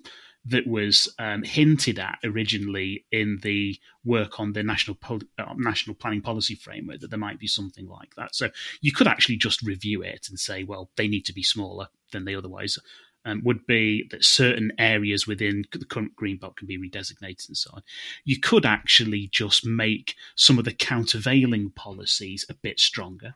that 0.45 0.65
was 0.65 1.13
um, 1.19 1.43
hinted 1.43 1.99
at 1.99 2.19
originally 2.23 3.05
in 3.11 3.39
the 3.41 3.77
work 4.05 4.39
on 4.39 4.53
the 4.53 4.63
national 4.63 4.97
uh, 5.09 5.17
national 5.57 5.95
planning 5.95 6.21
policy 6.21 6.55
framework 6.55 7.01
that 7.01 7.09
there 7.09 7.19
might 7.19 7.39
be 7.39 7.47
something 7.47 7.87
like 7.87 8.15
that. 8.15 8.33
So 8.33 8.49
you 8.79 8.91
could 8.93 9.07
actually 9.07 9.37
just 9.37 9.61
review 9.61 10.01
it 10.01 10.27
and 10.29 10.39
say, 10.39 10.63
well, 10.63 10.89
they 10.95 11.07
need 11.07 11.25
to 11.25 11.33
be 11.33 11.43
smaller 11.43 11.87
than 12.11 12.23
they 12.23 12.35
otherwise 12.35 12.79
um, 13.27 13.41
would 13.43 13.67
be 13.67 14.07
that 14.09 14.23
certain 14.23 14.71
areas 14.79 15.27
within 15.27 15.65
the 15.73 15.85
current 15.85 16.15
green 16.15 16.37
belt 16.37 16.55
can 16.55 16.67
be 16.67 16.77
redesignated 16.77 17.49
and 17.49 17.57
so 17.57 17.69
on. 17.73 17.83
You 18.23 18.39
could 18.39 18.65
actually 18.65 19.27
just 19.27 19.65
make 19.65 20.15
some 20.35 20.57
of 20.57 20.65
the 20.65 20.73
countervailing 20.73 21.71
policies 21.71 22.45
a 22.49 22.53
bit 22.53 22.79
stronger. 22.79 23.35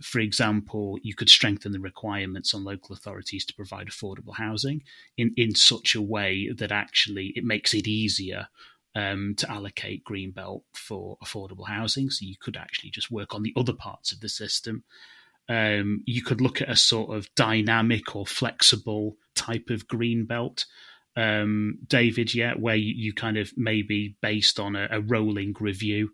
For 0.00 0.20
example, 0.20 0.98
you 1.02 1.14
could 1.14 1.28
strengthen 1.28 1.72
the 1.72 1.80
requirements 1.80 2.54
on 2.54 2.64
local 2.64 2.94
authorities 2.94 3.44
to 3.46 3.54
provide 3.54 3.88
affordable 3.88 4.36
housing 4.36 4.82
in, 5.16 5.34
in 5.36 5.56
such 5.56 5.96
a 5.96 6.02
way 6.02 6.50
that 6.52 6.70
actually 6.70 7.32
it 7.34 7.44
makes 7.44 7.74
it 7.74 7.88
easier 7.88 8.48
um, 8.94 9.34
to 9.38 9.50
allocate 9.50 10.04
greenbelt 10.04 10.62
for 10.72 11.18
affordable 11.18 11.66
housing. 11.66 12.10
So 12.10 12.26
you 12.26 12.36
could 12.40 12.56
actually 12.56 12.90
just 12.90 13.10
work 13.10 13.34
on 13.34 13.42
the 13.42 13.54
other 13.56 13.72
parts 13.72 14.12
of 14.12 14.20
the 14.20 14.28
system. 14.28 14.84
Um, 15.48 16.02
you 16.06 16.22
could 16.22 16.40
look 16.40 16.60
at 16.62 16.70
a 16.70 16.76
sort 16.76 17.16
of 17.16 17.28
dynamic 17.34 18.14
or 18.14 18.26
flexible 18.26 19.16
type 19.34 19.70
of 19.70 19.88
green 19.88 20.24
belt, 20.24 20.64
um, 21.16 21.78
David, 21.86 22.34
yeah, 22.34 22.54
where 22.54 22.76
you, 22.76 22.94
you, 22.96 23.12
kind 23.12 23.36
of 23.36 23.52
maybe 23.56 24.16
based 24.22 24.58
on 24.58 24.76
a, 24.76 24.88
a 24.90 25.00
rolling 25.00 25.54
review 25.60 26.10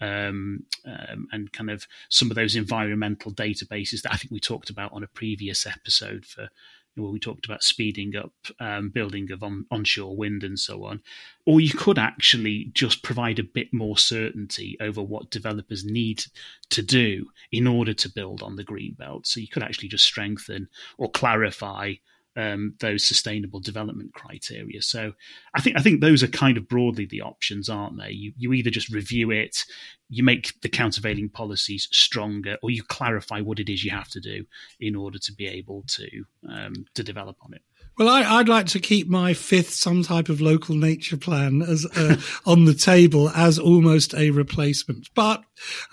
um, 0.00 0.60
um, 0.86 1.26
and 1.32 1.52
kind 1.52 1.70
of 1.70 1.86
some 2.10 2.30
of 2.30 2.36
those 2.36 2.54
environmental 2.54 3.32
databases 3.32 4.02
that 4.02 4.12
I 4.12 4.16
think 4.16 4.30
we 4.30 4.40
talked 4.40 4.70
about 4.70 4.92
on 4.92 5.02
a 5.02 5.08
previous 5.08 5.66
episode 5.66 6.24
for 6.24 6.48
where 6.96 7.10
we 7.10 7.18
talked 7.18 7.46
about 7.46 7.62
speeding 7.62 8.16
up 8.16 8.32
um, 8.60 8.88
building 8.90 9.30
of 9.30 9.42
on, 9.42 9.66
onshore 9.70 10.16
wind 10.16 10.42
and 10.42 10.58
so 10.58 10.84
on. 10.84 11.02
Or 11.44 11.60
you 11.60 11.70
could 11.70 11.98
actually 11.98 12.70
just 12.72 13.02
provide 13.02 13.38
a 13.38 13.44
bit 13.44 13.72
more 13.72 13.98
certainty 13.98 14.76
over 14.80 15.02
what 15.02 15.30
developers 15.30 15.84
need 15.84 16.24
to 16.70 16.82
do 16.82 17.26
in 17.52 17.66
order 17.66 17.94
to 17.94 18.08
build 18.08 18.42
on 18.42 18.56
the 18.56 18.64
green 18.64 18.94
belt. 18.94 19.26
So 19.26 19.40
you 19.40 19.48
could 19.48 19.62
actually 19.62 19.88
just 19.88 20.04
strengthen 20.04 20.68
or 20.98 21.10
clarify 21.10 21.94
um, 22.36 22.74
those 22.80 23.04
sustainable 23.04 23.60
development 23.60 24.12
criteria. 24.12 24.82
So 24.82 25.12
I 25.54 25.60
think 25.60 25.76
I 25.76 25.82
think 25.82 26.00
those 26.00 26.22
are 26.22 26.28
kind 26.28 26.56
of 26.56 26.68
broadly 26.68 27.06
the 27.06 27.22
options, 27.22 27.68
aren't 27.68 27.98
they? 27.98 28.10
You 28.10 28.32
you 28.36 28.52
either 28.52 28.70
just 28.70 28.90
review 28.90 29.30
it, 29.30 29.64
you 30.08 30.22
make 30.22 30.60
the 30.60 30.68
countervailing 30.68 31.30
policies 31.30 31.88
stronger, 31.90 32.58
or 32.62 32.70
you 32.70 32.82
clarify 32.82 33.40
what 33.40 33.58
it 33.58 33.68
is 33.68 33.84
you 33.84 33.90
have 33.90 34.10
to 34.10 34.20
do 34.20 34.44
in 34.78 34.94
order 34.94 35.18
to 35.18 35.32
be 35.32 35.46
able 35.46 35.84
to 35.88 36.24
um, 36.48 36.86
to 36.94 37.02
develop 37.02 37.36
on 37.42 37.54
it. 37.54 37.62
Well, 37.98 38.10
I, 38.10 38.36
would 38.36 38.48
like 38.48 38.66
to 38.66 38.78
keep 38.78 39.08
my 39.08 39.32
fifth, 39.32 39.70
some 39.70 40.02
type 40.02 40.28
of 40.28 40.42
local 40.42 40.74
nature 40.74 41.16
plan 41.16 41.62
as 41.62 41.86
uh, 41.96 42.16
on 42.46 42.66
the 42.66 42.74
table 42.74 43.30
as 43.30 43.58
almost 43.58 44.12
a 44.14 44.30
replacement. 44.32 45.08
But 45.14 45.42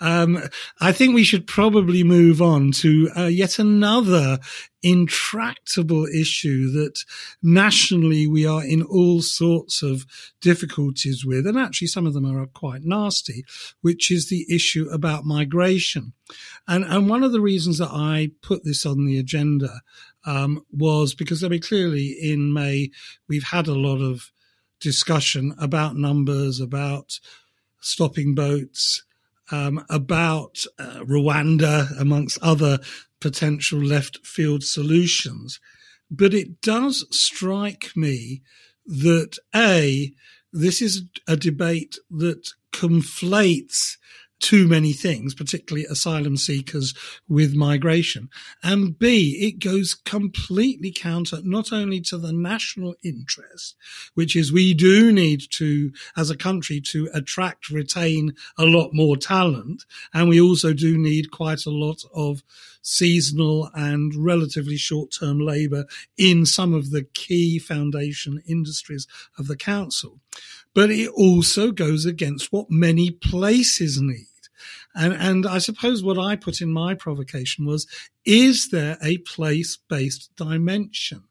um, 0.02 0.42
I 0.82 0.92
think 0.92 1.14
we 1.14 1.24
should 1.24 1.46
probably 1.46 2.04
move 2.04 2.42
on 2.42 2.72
to 2.72 3.10
uh, 3.16 3.24
yet 3.24 3.58
another 3.58 4.38
intractable 4.84 6.06
issue 6.06 6.70
that 6.70 7.04
nationally 7.42 8.26
we 8.26 8.46
are 8.46 8.62
in 8.62 8.82
all 8.82 9.22
sorts 9.22 9.82
of 9.82 10.04
difficulties 10.40 11.24
with, 11.24 11.46
and 11.46 11.58
actually 11.58 11.88
some 11.88 12.06
of 12.06 12.12
them 12.12 12.26
are 12.26 12.46
quite 12.46 12.82
nasty, 12.84 13.44
which 13.80 14.10
is 14.10 14.28
the 14.28 14.46
issue 14.48 14.86
about 14.92 15.24
migration. 15.24 16.12
And, 16.68 16.84
and 16.84 17.08
one 17.08 17.24
of 17.24 17.32
the 17.32 17.40
reasons 17.40 17.78
that 17.78 17.90
I 17.90 18.30
put 18.42 18.62
this 18.64 18.84
on 18.84 19.06
the 19.06 19.18
agenda 19.18 19.80
um, 20.26 20.64
was 20.70 21.14
because, 21.14 21.42
I 21.42 21.48
mean, 21.48 21.62
clearly 21.62 22.08
in 22.20 22.52
May, 22.52 22.90
we've 23.26 23.44
had 23.44 23.66
a 23.66 23.74
lot 23.74 24.02
of 24.02 24.30
discussion 24.80 25.54
about 25.58 25.96
numbers, 25.96 26.60
about 26.60 27.18
stopping 27.80 28.34
boats, 28.34 29.02
um, 29.50 29.84
about 29.90 30.64
uh, 30.78 31.00
Rwanda, 31.00 31.98
amongst 31.98 32.38
other 32.42 32.78
potential 33.20 33.80
left 33.80 34.26
field 34.26 34.62
solutions. 34.62 35.60
But 36.10 36.34
it 36.34 36.60
does 36.60 37.06
strike 37.10 37.96
me 37.96 38.42
that 38.86 39.38
A, 39.54 40.12
this 40.52 40.80
is 40.82 41.04
a 41.26 41.36
debate 41.36 41.98
that 42.10 42.50
conflates 42.72 43.96
too 44.40 44.68
many 44.68 44.92
things, 44.92 45.34
particularly 45.34 45.86
asylum 45.86 46.36
seekers 46.36 46.94
with 47.28 47.54
migration. 47.54 48.28
And 48.62 48.98
B, 48.98 49.38
it 49.40 49.58
goes 49.58 49.94
completely 49.94 50.92
counter 50.92 51.38
not 51.42 51.72
only 51.72 52.00
to 52.02 52.18
the 52.18 52.32
national 52.32 52.94
interest, 53.02 53.76
which 54.14 54.36
is 54.36 54.52
we 54.52 54.74
do 54.74 55.12
need 55.12 55.42
to, 55.52 55.92
as 56.16 56.30
a 56.30 56.36
country, 56.36 56.80
to 56.82 57.08
attract, 57.14 57.70
retain 57.70 58.34
a 58.58 58.64
lot 58.64 58.90
more 58.92 59.16
talent. 59.16 59.84
And 60.12 60.28
we 60.28 60.40
also 60.40 60.72
do 60.72 60.98
need 60.98 61.30
quite 61.30 61.64
a 61.66 61.70
lot 61.70 62.02
of 62.14 62.42
seasonal 62.82 63.70
and 63.74 64.14
relatively 64.14 64.76
short 64.76 65.10
term 65.18 65.40
labour 65.40 65.86
in 66.18 66.44
some 66.44 66.74
of 66.74 66.90
the 66.90 67.04
key 67.14 67.58
foundation 67.58 68.42
industries 68.46 69.06
of 69.38 69.46
the 69.46 69.56
council. 69.56 70.20
But 70.74 70.90
it 70.90 71.08
also 71.10 71.70
goes 71.70 72.04
against 72.04 72.52
what 72.52 72.70
many 72.70 73.10
places 73.10 74.00
need. 74.00 74.26
And, 74.94 75.12
and 75.12 75.46
I 75.46 75.58
suppose 75.58 76.02
what 76.02 76.18
I 76.18 76.36
put 76.36 76.60
in 76.60 76.72
my 76.72 76.94
provocation 76.94 77.66
was, 77.66 77.86
is 78.24 78.68
there 78.70 78.96
a 79.02 79.18
place 79.18 79.76
based 79.76 80.30
dimension 80.36 81.24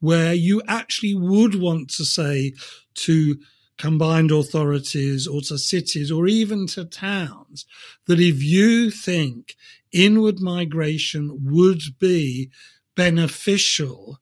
where 0.00 0.32
you 0.32 0.62
actually 0.68 1.14
would 1.14 1.56
want 1.56 1.90
to 1.90 2.04
say 2.04 2.52
to 2.94 3.38
combined 3.76 4.30
authorities 4.30 5.26
or 5.26 5.40
to 5.40 5.56
cities 5.56 6.10
or 6.10 6.26
even 6.26 6.66
to 6.66 6.84
towns 6.84 7.64
that 8.06 8.20
if 8.20 8.42
you 8.42 8.90
think 8.90 9.56
inward 9.92 10.40
migration 10.40 11.38
would 11.44 11.82
be 11.98 12.50
beneficial 12.96 14.18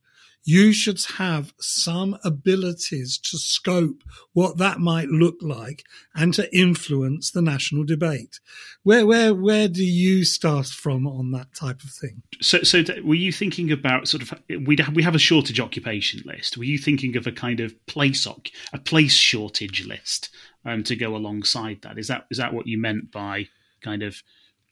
you 0.47 0.73
should 0.73 1.03
have 1.19 1.53
some 1.59 2.17
abilities 2.23 3.19
to 3.19 3.37
scope 3.37 4.05
what 4.33 4.59
that 4.59 4.79
might 4.79 5.09
look 5.09 5.35
like 5.43 5.83
and 6.15 6.33
to 6.35 6.57
influence 6.57 7.33
the 7.33 7.43
national 7.43 7.83
debate. 7.83 8.39
Where, 8.85 9.05
where, 9.05 9.35
where 9.35 9.67
do 9.67 9.85
you 9.85 10.25
start 10.25 10.69
from 10.69 11.05
on 11.09 11.33
that 11.33 11.53
type 11.53 11.83
of 11.83 11.91
thing? 11.91 12.23
So, 12.41 12.63
so 12.63 12.85
were 13.03 13.17
you 13.17 13.33
thinking 13.33 13.73
about 13.73 14.07
sort 14.07 14.23
of 14.23 14.35
we 14.49 14.79
we 14.95 15.03
have 15.03 15.17
a 15.17 15.19
shortage 15.19 15.59
occupation 15.59 16.23
list? 16.25 16.57
Were 16.57 16.65
you 16.65 16.79
thinking 16.79 17.17
of 17.17 17.27
a 17.27 17.33
kind 17.33 17.59
of 17.59 17.75
place 17.87 18.25
a 18.73 18.79
place 18.79 19.15
shortage 19.15 19.85
list 19.85 20.31
um, 20.65 20.85
to 20.85 20.95
go 20.95 21.17
alongside 21.17 21.83
that? 21.83 21.99
Is 21.99 22.07
that 22.07 22.27
is 22.31 22.39
that 22.39 22.55
what 22.55 22.69
you 22.69 22.79
meant 22.79 23.11
by 23.11 23.49
kind 23.83 24.05
of 24.05 24.23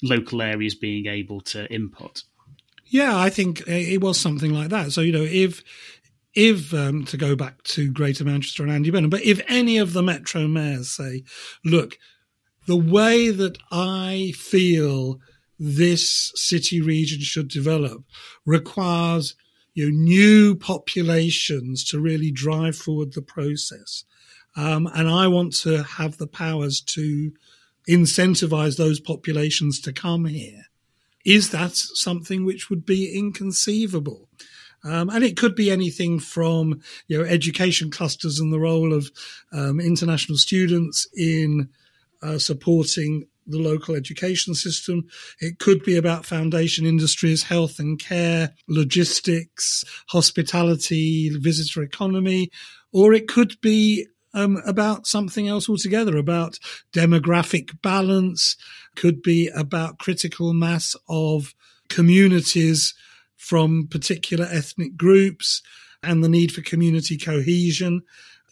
local 0.04 0.40
areas 0.40 0.76
being 0.76 1.06
able 1.06 1.40
to 1.40 1.66
input? 1.72 2.22
Yeah, 2.86 3.18
I 3.18 3.30
think 3.30 3.66
it 3.66 4.00
was 4.00 4.20
something 4.20 4.52
like 4.52 4.68
that. 4.70 4.92
So 4.92 5.00
you 5.00 5.12
know, 5.12 5.22
if 5.22 5.62
if 6.34 6.74
um, 6.74 7.04
to 7.06 7.16
go 7.16 7.36
back 7.36 7.62
to 7.64 7.90
Greater 7.90 8.24
Manchester 8.24 8.62
and 8.62 8.72
Andy 8.72 8.90
Burnham, 8.90 9.10
but 9.10 9.22
if 9.22 9.40
any 9.48 9.78
of 9.78 9.92
the 9.92 10.02
metro 10.02 10.46
mayors 10.46 10.90
say, 10.90 11.24
"Look, 11.64 11.98
the 12.66 12.76
way 12.76 13.30
that 13.30 13.58
I 13.70 14.32
feel 14.36 15.20
this 15.58 16.32
city 16.34 16.80
region 16.80 17.20
should 17.20 17.48
develop 17.48 18.04
requires." 18.44 19.34
You 19.76 19.90
know, 19.90 19.96
new 19.96 20.54
populations 20.54 21.84
to 21.86 21.98
really 21.98 22.30
drive 22.30 22.76
forward 22.76 23.14
the 23.14 23.22
process. 23.22 24.04
Um, 24.56 24.88
and 24.94 25.08
I 25.08 25.26
want 25.26 25.52
to 25.62 25.82
have 25.82 26.18
the 26.18 26.28
powers 26.28 26.80
to 26.80 27.32
incentivize 27.88 28.76
those 28.76 29.00
populations 29.00 29.80
to 29.80 29.92
come 29.92 30.26
here. 30.26 30.66
Is 31.24 31.50
that 31.50 31.74
something 31.74 32.44
which 32.44 32.68
would 32.70 32.84
be 32.84 33.16
inconceivable? 33.16 34.28
Um, 34.84 35.08
and 35.08 35.24
it 35.24 35.36
could 35.36 35.54
be 35.54 35.70
anything 35.70 36.18
from 36.18 36.82
you 37.08 37.18
know 37.18 37.24
education 37.24 37.90
clusters 37.90 38.38
and 38.38 38.52
the 38.52 38.60
role 38.60 38.92
of 38.92 39.10
um, 39.52 39.80
international 39.80 40.36
students 40.36 41.08
in 41.16 41.70
uh, 42.22 42.38
supporting 42.38 43.26
the 43.46 43.58
local 43.58 43.94
education 43.94 44.54
system. 44.54 45.06
It 45.40 45.58
could 45.58 45.82
be 45.82 45.96
about 45.96 46.26
foundation 46.26 46.86
industries, 46.86 47.44
health 47.44 47.78
and 47.78 47.98
care, 47.98 48.52
logistics, 48.68 49.84
hospitality, 50.08 51.30
visitor 51.30 51.82
economy, 51.82 52.50
or 52.92 53.12
it 53.12 53.28
could 53.28 53.60
be 53.60 54.06
um, 54.34 54.60
about 54.66 55.06
something 55.06 55.48
else 55.48 55.68
altogether, 55.68 56.16
about 56.16 56.58
demographic 56.92 57.80
balance, 57.82 58.56
could 58.94 59.22
be 59.22 59.48
about 59.48 59.98
critical 59.98 60.52
mass 60.52 60.96
of 61.08 61.54
communities 61.88 62.94
from 63.36 63.86
particular 63.88 64.46
ethnic 64.50 64.96
groups 64.96 65.62
and 66.02 66.22
the 66.22 66.28
need 66.28 66.52
for 66.52 66.62
community 66.62 67.16
cohesion. 67.16 68.02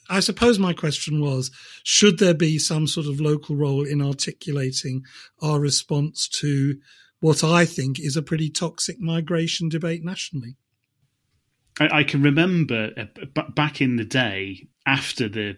I 0.08 0.20
suppose 0.20 0.58
my 0.58 0.72
question 0.72 1.20
was 1.20 1.50
should 1.84 2.18
there 2.18 2.34
be 2.34 2.58
some 2.58 2.87
sort 2.87 3.06
of 3.06 3.20
local 3.20 3.56
role 3.56 3.87
in 3.87 4.02
articulating 4.02 5.04
our 5.40 5.61
response 5.61 6.28
to 6.40 6.78
what 7.20 7.44
I 7.44 7.64
think 7.64 8.00
is 8.00 8.16
a 8.16 8.22
pretty 8.22 8.50
toxic 8.50 9.00
migration 9.00 9.68
debate 9.68 10.04
nationally? 10.04 10.56
I, 11.80 12.00
I 12.00 12.04
can 12.04 12.22
remember 12.22 12.90
uh, 12.96 13.42
back 13.54 13.80
in 13.80 13.96
the 13.96 14.04
day 14.04 14.68
after 14.87 15.28
the 15.28 15.56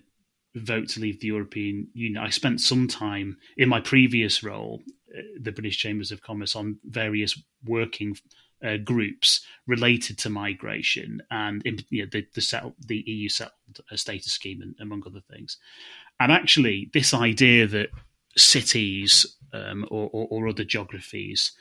vote 0.55 0.89
to 0.91 1.01
leave 1.01 1.21
the 1.21 1.29
European 1.29 1.89
Union, 1.95 2.23
I 2.23 2.31
spent 2.31 2.61
some 2.61 2.89
time 2.89 3.39
in 3.57 3.69
my 3.69 3.81
previous 3.81 4.43
role, 4.43 4.83
uh, 5.17 5.23
the 5.41 5.53
British 5.53 5.79
Chambers 5.79 6.13
of 6.13 6.23
Commerce, 6.23 6.55
on 6.55 6.79
various 6.85 7.41
working 7.65 8.17
uh, 8.65 8.77
groups 8.79 9.45
related 9.67 10.17
to 10.19 10.31
migration 10.31 11.23
and 11.31 11.63
you 11.91 12.03
know, 12.03 12.09
the 12.11 12.27
the, 12.35 12.73
the 12.87 13.05
EU 13.07 13.29
settled 13.29 13.81
uh, 13.91 13.97
status 13.97 14.33
scheme, 14.33 14.63
and, 14.63 14.75
among 14.81 15.03
other 15.07 15.23
things. 15.31 15.59
And 16.21 16.31
actually, 16.31 16.91
this 16.93 17.13
idea 17.13 17.67
that 17.67 17.91
cities 18.37 19.27
um, 19.53 19.87
or, 19.91 20.09
or, 20.13 20.27
or 20.31 20.49
other 20.49 20.65
geographies 20.65 21.53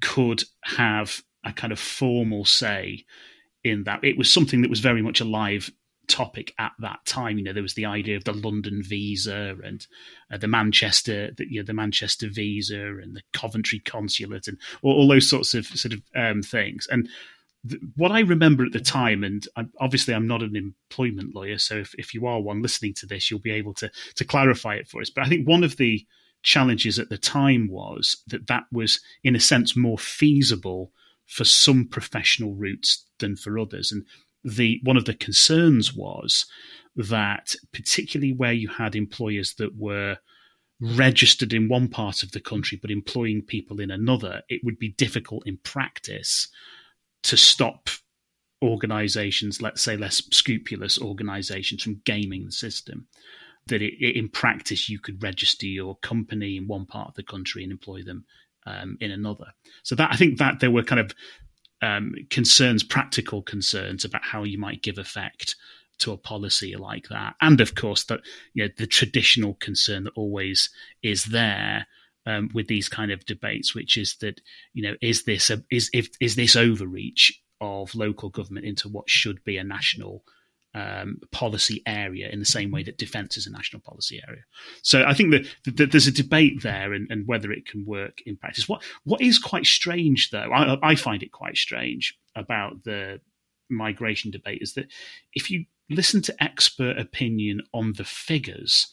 could 0.00 0.44
have 0.64 1.22
a 1.44 1.52
kind 1.52 1.72
of 1.72 1.78
formal 1.78 2.44
say 2.44 3.04
in 3.64 3.84
that 3.84 4.04
it 4.04 4.18
was 4.18 4.30
something 4.30 4.62
that 4.62 4.70
was 4.70 4.80
very 4.80 5.02
much 5.02 5.20
alive 5.20 5.70
topic 6.08 6.54
at 6.58 6.72
that 6.78 7.04
time. 7.04 7.38
You 7.38 7.44
know, 7.44 7.52
there 7.52 7.62
was 7.62 7.74
the 7.74 7.86
idea 7.86 8.16
of 8.16 8.24
the 8.24 8.32
London 8.32 8.82
visa 8.82 9.56
and 9.64 9.86
uh, 10.32 10.38
the 10.38 10.48
Manchester, 10.48 11.30
the, 11.36 11.50
you 11.50 11.60
know, 11.60 11.66
the 11.66 11.74
Manchester 11.74 12.28
visa 12.30 12.80
and 12.80 13.14
the 13.14 13.22
Coventry 13.32 13.80
consulate 13.80 14.48
and 14.48 14.58
all, 14.82 14.94
all 14.94 15.08
those 15.08 15.28
sorts 15.28 15.54
of 15.54 15.66
sort 15.66 15.94
of 15.94 16.02
um, 16.14 16.42
things. 16.42 16.86
And 16.90 17.08
th- 17.68 17.80
what 17.96 18.12
I 18.12 18.20
remember 18.20 18.64
at 18.64 18.72
the 18.72 18.80
time, 18.80 19.24
and 19.24 19.46
I, 19.56 19.64
obviously 19.80 20.14
I'm 20.14 20.26
not 20.26 20.42
an 20.42 20.56
employment 20.56 21.34
lawyer, 21.34 21.58
so 21.58 21.76
if, 21.76 21.94
if 21.98 22.14
you 22.14 22.26
are 22.26 22.40
one 22.40 22.62
listening 22.62 22.94
to 22.94 23.06
this, 23.06 23.30
you'll 23.30 23.40
be 23.40 23.52
able 23.52 23.74
to 23.74 23.90
to 24.14 24.24
clarify 24.24 24.74
it 24.74 24.88
for 24.88 25.00
us. 25.00 25.10
But 25.10 25.24
I 25.24 25.28
think 25.28 25.46
one 25.46 25.64
of 25.64 25.76
the 25.76 26.06
challenges 26.42 26.98
at 26.98 27.08
the 27.08 27.18
time 27.18 27.68
was 27.68 28.22
that 28.28 28.46
that 28.46 28.64
was, 28.70 29.00
in 29.24 29.34
a 29.34 29.40
sense, 29.40 29.76
more 29.76 29.98
feasible 29.98 30.92
for 31.26 31.44
some 31.44 31.86
professional 31.88 32.54
routes 32.54 33.04
than 33.18 33.34
for 33.34 33.58
others. 33.58 33.90
And 33.90 34.04
the 34.46 34.80
one 34.84 34.96
of 34.96 35.04
the 35.04 35.14
concerns 35.14 35.92
was 35.92 36.46
that 36.94 37.54
particularly 37.72 38.32
where 38.32 38.52
you 38.52 38.68
had 38.68 38.94
employers 38.94 39.54
that 39.54 39.76
were 39.76 40.16
registered 40.80 41.52
in 41.52 41.68
one 41.68 41.88
part 41.88 42.22
of 42.22 42.32
the 42.32 42.40
country 42.40 42.78
but 42.80 42.90
employing 42.90 43.42
people 43.42 43.80
in 43.80 43.90
another, 43.90 44.42
it 44.48 44.62
would 44.62 44.78
be 44.78 44.90
difficult 44.90 45.46
in 45.46 45.58
practice 45.58 46.48
to 47.22 47.36
stop 47.36 47.88
organizations, 48.62 49.60
let's 49.60 49.82
say 49.82 49.96
less 49.96 50.22
scrupulous 50.30 50.98
organizations, 51.00 51.82
from 51.82 52.00
gaming 52.04 52.46
the 52.46 52.52
system. 52.52 53.08
That 53.66 53.82
it, 53.82 53.94
it, 53.94 54.16
in 54.16 54.28
practice 54.28 54.88
you 54.88 55.00
could 55.00 55.22
register 55.22 55.66
your 55.66 55.96
company 55.96 56.56
in 56.56 56.68
one 56.68 56.86
part 56.86 57.08
of 57.08 57.14
the 57.14 57.24
country 57.24 57.64
and 57.64 57.72
employ 57.72 58.04
them 58.04 58.24
um, 58.64 58.96
in 59.00 59.10
another. 59.10 59.46
So 59.82 59.96
that 59.96 60.12
I 60.12 60.16
think 60.16 60.38
that 60.38 60.60
there 60.60 60.70
were 60.70 60.84
kind 60.84 61.00
of 61.00 61.12
um, 61.82 62.14
concerns, 62.30 62.82
practical 62.82 63.42
concerns 63.42 64.04
about 64.04 64.24
how 64.24 64.42
you 64.44 64.58
might 64.58 64.82
give 64.82 64.98
effect 64.98 65.56
to 65.98 66.12
a 66.12 66.16
policy 66.16 66.76
like 66.76 67.08
that, 67.08 67.34
and 67.40 67.60
of 67.60 67.74
course 67.74 68.04
that 68.04 68.20
you 68.54 68.64
know 68.64 68.70
the 68.76 68.86
traditional 68.86 69.54
concern 69.54 70.04
that 70.04 70.12
always 70.14 70.70
is 71.02 71.26
there 71.26 71.86
um, 72.26 72.50
with 72.52 72.66
these 72.66 72.88
kind 72.88 73.10
of 73.12 73.24
debates, 73.24 73.74
which 73.74 73.96
is 73.96 74.16
that 74.20 74.40
you 74.74 74.82
know 74.82 74.94
is 75.00 75.24
this 75.24 75.50
a, 75.50 75.62
is 75.70 75.90
if 75.92 76.08
is 76.20 76.36
this 76.36 76.56
overreach 76.56 77.42
of 77.60 77.94
local 77.94 78.28
government 78.28 78.66
into 78.66 78.88
what 78.88 79.08
should 79.08 79.42
be 79.44 79.56
a 79.56 79.64
national 79.64 80.22
um, 80.76 81.20
policy 81.32 81.82
area 81.86 82.28
in 82.28 82.38
the 82.38 82.44
same 82.44 82.70
way 82.70 82.82
that 82.82 82.98
defence 82.98 83.38
is 83.38 83.46
a 83.46 83.50
national 83.50 83.80
policy 83.80 84.20
area. 84.28 84.42
So 84.82 85.04
I 85.04 85.14
think 85.14 85.30
that, 85.30 85.76
that 85.76 85.90
there's 85.90 86.06
a 86.06 86.12
debate 86.12 86.62
there 86.62 86.92
and, 86.92 87.10
and, 87.10 87.26
whether 87.26 87.50
it 87.50 87.64
can 87.66 87.86
work 87.86 88.20
in 88.26 88.36
practice. 88.36 88.68
What 88.68 88.82
what 89.04 89.22
is 89.22 89.38
quite 89.38 89.64
strange 89.64 90.30
though, 90.30 90.52
I, 90.52 90.76
I 90.82 90.94
find 90.94 91.22
it 91.22 91.32
quite 91.32 91.56
strange 91.56 92.14
about 92.36 92.84
the 92.84 93.20
migration 93.70 94.30
debate 94.30 94.60
is 94.60 94.74
that 94.74 94.86
if 95.32 95.50
you 95.50 95.64
listen 95.88 96.20
to 96.22 96.44
expert 96.44 96.98
opinion 96.98 97.62
on 97.72 97.94
the 97.96 98.04
figures 98.04 98.88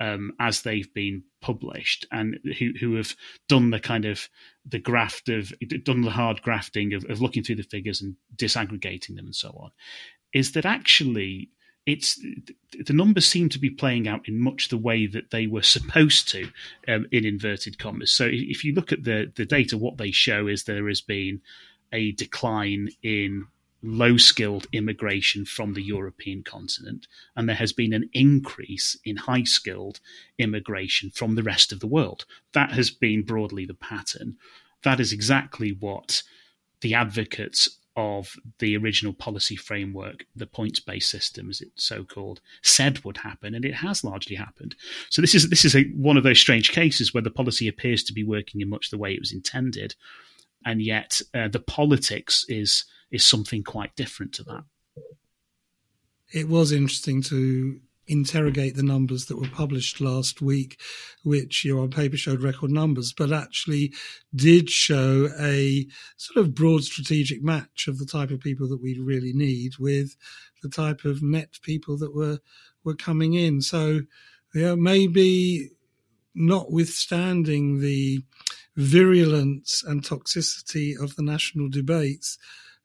um, 0.00 0.32
as 0.38 0.62
they've 0.62 0.92
been 0.94 1.24
published 1.40 2.06
and 2.12 2.38
who, 2.58 2.70
who 2.78 2.94
have 2.94 3.16
done 3.48 3.70
the 3.70 3.80
kind 3.80 4.04
of 4.04 4.28
the 4.64 4.78
graft 4.78 5.28
of 5.28 5.52
done 5.84 6.02
the 6.02 6.10
hard 6.10 6.42
grafting 6.42 6.94
of, 6.94 7.04
of 7.08 7.20
looking 7.20 7.42
through 7.42 7.56
the 7.56 7.62
figures 7.62 8.00
and 8.00 8.16
disaggregating 8.36 9.16
them 9.16 9.26
and 9.26 9.36
so 9.36 9.50
on 9.50 9.70
is 10.34 10.52
that 10.52 10.66
actually 10.66 11.48
it's 11.86 12.18
the 12.86 12.92
numbers 12.92 13.26
seem 13.26 13.48
to 13.50 13.58
be 13.58 13.70
playing 13.70 14.08
out 14.08 14.26
in 14.26 14.40
much 14.40 14.68
the 14.68 14.78
way 14.78 15.06
that 15.06 15.30
they 15.30 15.46
were 15.46 15.62
supposed 15.62 16.28
to 16.28 16.50
um, 16.88 17.06
in 17.10 17.24
inverted 17.24 17.78
commas 17.78 18.12
so 18.12 18.28
if 18.30 18.64
you 18.64 18.74
look 18.74 18.92
at 18.92 19.04
the 19.04 19.32
the 19.36 19.46
data 19.46 19.78
what 19.78 19.96
they 19.96 20.10
show 20.10 20.46
is 20.46 20.64
there 20.64 20.88
has 20.88 21.00
been 21.00 21.40
a 21.92 22.12
decline 22.12 22.88
in 23.02 23.46
low 23.84 24.16
skilled 24.16 24.66
immigration 24.72 25.44
from 25.44 25.74
the 25.74 25.82
European 25.82 26.42
continent, 26.42 27.06
and 27.36 27.48
there 27.48 27.56
has 27.56 27.72
been 27.72 27.92
an 27.92 28.08
increase 28.14 28.98
in 29.04 29.16
high 29.16 29.44
skilled 29.44 30.00
immigration 30.38 31.10
from 31.10 31.34
the 31.34 31.42
rest 31.42 31.70
of 31.70 31.80
the 31.80 31.86
world. 31.86 32.24
That 32.52 32.72
has 32.72 32.90
been 32.90 33.22
broadly 33.22 33.66
the 33.66 33.74
pattern. 33.74 34.38
That 34.82 35.00
is 35.00 35.12
exactly 35.12 35.76
what 35.78 36.22
the 36.80 36.94
advocates 36.94 37.78
of 37.96 38.36
the 38.58 38.76
original 38.76 39.12
policy 39.12 39.56
framework, 39.56 40.24
the 40.34 40.46
points 40.46 40.80
based 40.80 41.10
system, 41.10 41.48
as 41.48 41.60
it's 41.60 41.84
so 41.84 42.04
called, 42.04 42.40
said 42.62 43.04
would 43.04 43.18
happen, 43.18 43.54
and 43.54 43.64
it 43.64 43.74
has 43.74 44.02
largely 44.02 44.36
happened. 44.36 44.74
So 45.10 45.22
this 45.22 45.34
is 45.34 45.48
this 45.48 45.64
is 45.64 45.76
a, 45.76 45.84
one 45.96 46.16
of 46.16 46.24
those 46.24 46.40
strange 46.40 46.72
cases 46.72 47.14
where 47.14 47.22
the 47.22 47.30
policy 47.30 47.68
appears 47.68 48.02
to 48.04 48.12
be 48.12 48.24
working 48.24 48.60
in 48.60 48.68
much 48.68 48.90
the 48.90 48.98
way 48.98 49.12
it 49.12 49.20
was 49.20 49.32
intended, 49.32 49.94
and 50.64 50.82
yet 50.82 51.20
uh, 51.34 51.48
the 51.48 51.60
politics 51.60 52.44
is 52.48 52.84
is 53.10 53.24
something 53.24 53.62
quite 53.62 53.94
different 53.94 54.32
to 54.34 54.42
that. 54.44 54.64
It 56.32 56.48
was 56.48 56.72
interesting 56.72 57.22
to 57.22 57.80
interrogate 58.06 58.76
the 58.76 58.82
numbers 58.82 59.26
that 59.26 59.38
were 59.38 59.48
published 59.48 60.00
last 60.00 60.42
week, 60.42 60.78
which 61.22 61.64
you 61.64 61.74
know, 61.74 61.82
on 61.82 61.90
paper 61.90 62.16
showed 62.16 62.42
record 62.42 62.70
numbers, 62.70 63.12
but 63.12 63.32
actually 63.32 63.92
did 64.34 64.68
show 64.70 65.28
a 65.38 65.86
sort 66.16 66.44
of 66.44 66.54
broad 66.54 66.84
strategic 66.84 67.42
match 67.42 67.86
of 67.88 67.98
the 67.98 68.06
type 68.06 68.30
of 68.30 68.40
people 68.40 68.68
that 68.68 68.82
we 68.82 68.98
really 68.98 69.32
need 69.32 69.72
with 69.78 70.16
the 70.62 70.68
type 70.68 71.04
of 71.04 71.22
net 71.22 71.58
people 71.62 71.96
that 71.98 72.14
were 72.14 72.38
were 72.84 72.94
coming 72.94 73.34
in. 73.34 73.62
So, 73.62 74.02
yeah, 74.54 74.74
maybe 74.74 75.70
notwithstanding 76.34 77.80
the 77.80 78.22
virulence 78.76 79.82
and 79.86 80.02
toxicity 80.02 81.00
of 81.00 81.16
the 81.16 81.22
national 81.22 81.68
debates, 81.68 82.38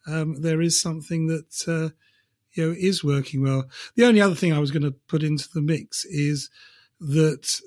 um, 0.07 0.41
there 0.41 0.61
is 0.61 0.79
something 0.79 1.27
that 1.27 1.67
uh, 1.67 1.89
you 2.53 2.65
know 2.65 2.75
is 2.77 3.03
working 3.03 3.43
well. 3.43 3.65
The 3.95 4.05
only 4.05 4.21
other 4.21 4.35
thing 4.35 4.53
I 4.53 4.59
was 4.59 4.71
going 4.71 4.83
to 4.83 4.95
put 5.07 5.23
into 5.23 5.49
the 5.53 5.61
mix 5.61 6.05
is 6.05 6.49
that 6.99 7.59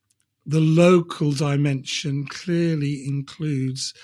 the 0.44 0.60
local 0.60 1.32
dimension 1.32 2.26
clearly 2.26 3.04
includes 3.06 3.94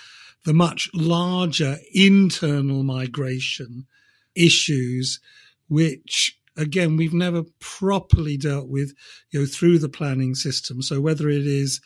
the 0.44 0.54
much 0.54 0.88
larger 0.94 1.76
internal 1.92 2.82
migration 2.82 3.86
issues, 4.34 5.20
which 5.68 6.38
again 6.56 6.96
we've 6.96 7.14
never 7.14 7.42
properly 7.60 8.36
dealt 8.36 8.68
with, 8.68 8.94
you 9.30 9.40
know, 9.40 9.46
through 9.46 9.78
the 9.78 9.88
planning 9.88 10.34
system. 10.34 10.80
So 10.80 11.00
whether 11.00 11.28
it 11.28 11.46
is 11.46 11.80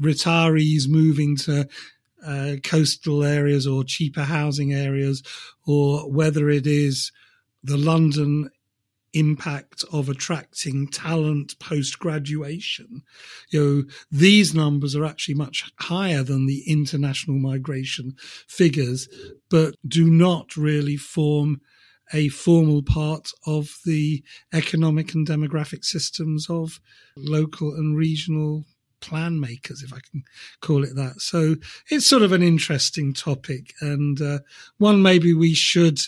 retirees 0.00 0.88
moving 0.88 1.36
to 1.36 1.68
uh, 2.24 2.56
coastal 2.62 3.22
areas 3.22 3.66
or 3.66 3.84
cheaper 3.84 4.22
housing 4.24 4.72
areas, 4.72 5.22
or 5.66 6.10
whether 6.10 6.48
it 6.48 6.66
is 6.66 7.12
the 7.64 7.78
London 7.78 8.50
impact 9.14 9.84
of 9.92 10.08
attracting 10.08 10.88
talent 10.88 11.58
post 11.58 11.98
graduation. 11.98 13.02
You 13.50 13.60
know, 13.60 13.84
these 14.10 14.54
numbers 14.54 14.94
are 14.94 15.04
actually 15.04 15.36
much 15.36 15.72
higher 15.78 16.22
than 16.22 16.46
the 16.46 16.62
international 16.66 17.38
migration 17.38 18.16
figures, 18.48 19.08
but 19.48 19.76
do 19.86 20.10
not 20.10 20.56
really 20.56 20.96
form 20.96 21.60
a 22.12 22.28
formal 22.28 22.82
part 22.82 23.30
of 23.46 23.78
the 23.86 24.22
economic 24.52 25.14
and 25.14 25.26
demographic 25.26 25.84
systems 25.84 26.50
of 26.50 26.80
local 27.16 27.72
and 27.74 27.96
regional 27.96 28.64
plan 29.00 29.38
makers, 29.38 29.82
if 29.82 29.92
I 29.92 29.98
can 30.10 30.22
call 30.60 30.84
it 30.84 30.96
that. 30.96 31.20
So 31.20 31.56
it's 31.88 32.06
sort 32.06 32.22
of 32.22 32.32
an 32.32 32.42
interesting 32.42 33.14
topic 33.14 33.72
and 33.80 34.20
uh, 34.20 34.38
one 34.78 35.02
maybe 35.02 35.32
we 35.34 35.54
should 35.54 36.00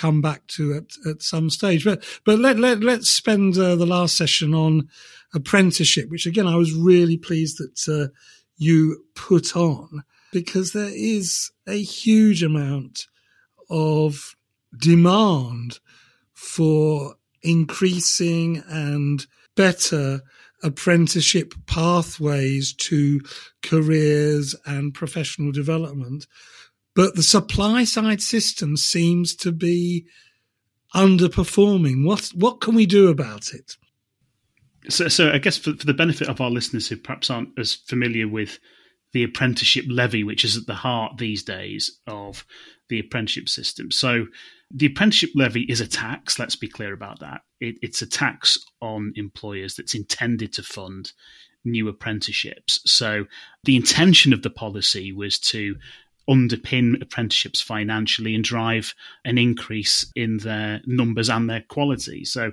come 0.00 0.22
back 0.22 0.46
to 0.46 0.74
at, 0.74 1.08
at 1.08 1.22
some 1.22 1.50
stage. 1.50 1.84
But 1.84 2.02
but 2.24 2.38
let 2.38 2.58
let 2.58 2.80
let's 2.80 3.10
spend 3.10 3.56
uh, 3.58 3.76
the 3.76 3.86
last 3.86 4.16
session 4.16 4.54
on 4.54 4.88
apprenticeship, 5.34 6.08
which 6.08 6.26
again 6.26 6.46
I 6.46 6.56
was 6.56 6.72
really 6.72 7.18
pleased 7.18 7.58
that 7.58 7.92
uh, 7.92 8.12
you 8.56 9.04
put 9.14 9.56
on 9.56 10.02
because 10.32 10.72
there 10.72 10.92
is 10.92 11.50
a 11.66 11.80
huge 11.82 12.42
amount 12.42 13.06
of 13.68 14.34
demand 14.76 15.80
for 16.32 17.16
increasing 17.42 18.62
and 18.68 19.26
better 19.56 20.20
apprenticeship 20.62 21.54
pathways 21.66 22.72
to 22.74 23.20
careers 23.62 24.54
and 24.66 24.94
professional 24.94 25.52
development 25.52 26.26
but 27.00 27.14
the 27.14 27.22
supply 27.22 27.84
side 27.84 28.20
system 28.20 28.76
seems 28.76 29.34
to 29.36 29.52
be 29.52 30.04
underperforming. 30.94 32.04
What 32.04 32.30
what 32.34 32.60
can 32.60 32.74
we 32.74 32.84
do 32.84 33.08
about 33.08 33.54
it? 33.54 33.78
So, 34.90 35.08
so 35.08 35.32
I 35.32 35.38
guess 35.38 35.56
for, 35.56 35.72
for 35.72 35.86
the 35.86 35.94
benefit 35.94 36.28
of 36.28 36.42
our 36.42 36.50
listeners 36.50 36.88
who 36.88 36.98
perhaps 36.98 37.30
aren't 37.30 37.58
as 37.58 37.72
familiar 37.72 38.28
with 38.28 38.58
the 39.14 39.22
apprenticeship 39.22 39.86
levy, 39.88 40.24
which 40.24 40.44
is 40.44 40.58
at 40.58 40.66
the 40.66 40.74
heart 40.74 41.16
these 41.16 41.42
days 41.42 41.98
of 42.06 42.44
the 42.90 42.98
apprenticeship 42.98 43.48
system. 43.48 43.90
So, 43.90 44.26
the 44.70 44.84
apprenticeship 44.84 45.30
levy 45.34 45.62
is 45.62 45.80
a 45.80 45.88
tax. 45.88 46.38
Let's 46.38 46.56
be 46.56 46.68
clear 46.68 46.92
about 46.92 47.20
that. 47.20 47.40
It, 47.60 47.76
it's 47.80 48.02
a 48.02 48.06
tax 48.06 48.58
on 48.82 49.14
employers 49.16 49.74
that's 49.74 49.94
intended 49.94 50.52
to 50.52 50.62
fund 50.62 51.12
new 51.64 51.88
apprenticeships. 51.88 52.82
So, 52.84 53.24
the 53.64 53.76
intention 53.76 54.34
of 54.34 54.42
the 54.42 54.50
policy 54.50 55.12
was 55.12 55.38
to 55.38 55.76
underpin 56.28 57.00
apprenticeships 57.02 57.60
financially 57.60 58.34
and 58.34 58.44
drive 58.44 58.94
an 59.24 59.38
increase 59.38 60.10
in 60.14 60.38
their 60.38 60.80
numbers 60.86 61.28
and 61.28 61.48
their 61.48 61.62
quality. 61.68 62.24
So, 62.24 62.52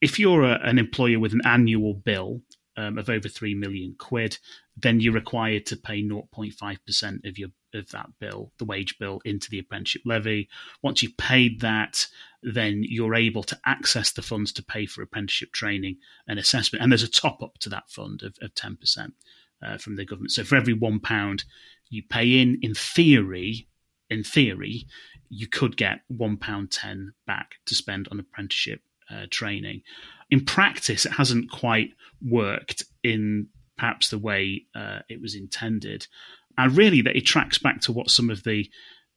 if 0.00 0.18
you're 0.18 0.44
a, 0.44 0.58
an 0.62 0.78
employer 0.78 1.18
with 1.18 1.32
an 1.32 1.42
annual 1.44 1.94
bill 1.94 2.40
um, 2.76 2.98
of 2.98 3.10
over 3.10 3.28
three 3.28 3.54
million 3.54 3.94
quid, 3.98 4.38
then 4.76 5.00
you're 5.00 5.12
required 5.12 5.66
to 5.66 5.76
pay 5.76 6.02
0.5% 6.02 7.28
of 7.28 7.38
your 7.38 7.50
of 7.72 7.88
that 7.90 8.08
bill, 8.18 8.50
the 8.58 8.64
wage 8.64 8.98
bill, 8.98 9.20
into 9.24 9.48
the 9.50 9.58
apprenticeship 9.58 10.02
levy. 10.04 10.48
Once 10.82 11.02
you've 11.02 11.16
paid 11.16 11.60
that, 11.60 12.06
then 12.42 12.82
you're 12.82 13.14
able 13.14 13.42
to 13.44 13.58
access 13.64 14.10
the 14.10 14.22
funds 14.22 14.52
to 14.52 14.62
pay 14.62 14.86
for 14.86 15.02
apprenticeship 15.02 15.52
training 15.52 15.96
and 16.26 16.38
assessment. 16.38 16.82
And 16.82 16.90
there's 16.90 17.02
a 17.02 17.08
top 17.08 17.42
up 17.42 17.58
to 17.58 17.68
that 17.68 17.88
fund 17.88 18.22
of, 18.22 18.36
of 18.42 18.54
10% 18.54 19.12
uh, 19.64 19.78
from 19.78 19.96
the 19.96 20.04
government. 20.04 20.32
So 20.32 20.44
for 20.44 20.56
every 20.56 20.74
one 20.74 21.00
pound 21.00 21.44
you 21.90 22.02
pay 22.08 22.40
in, 22.40 22.58
in 22.62 22.74
theory, 22.74 23.68
in 24.08 24.22
theory, 24.24 24.86
you 25.28 25.46
could 25.46 25.76
get 25.76 26.00
one 26.08 26.36
pound 26.36 26.70
ten 26.70 27.12
back 27.26 27.56
to 27.66 27.74
spend 27.74 28.08
on 28.10 28.20
apprenticeship 28.20 28.80
uh, 29.10 29.26
training. 29.30 29.82
In 30.30 30.44
practice, 30.44 31.06
it 31.06 31.12
hasn't 31.12 31.50
quite 31.50 31.90
worked 32.22 32.84
in 33.02 33.48
perhaps 33.76 34.10
the 34.10 34.18
way 34.18 34.66
uh, 34.74 35.00
it 35.08 35.20
was 35.20 35.34
intended, 35.34 36.06
and 36.56 36.76
really 36.76 37.02
that 37.02 37.16
it 37.16 37.26
tracks 37.26 37.58
back 37.58 37.80
to 37.80 37.92
what 37.92 38.10
some 38.10 38.30
of 38.30 38.44
the 38.44 38.68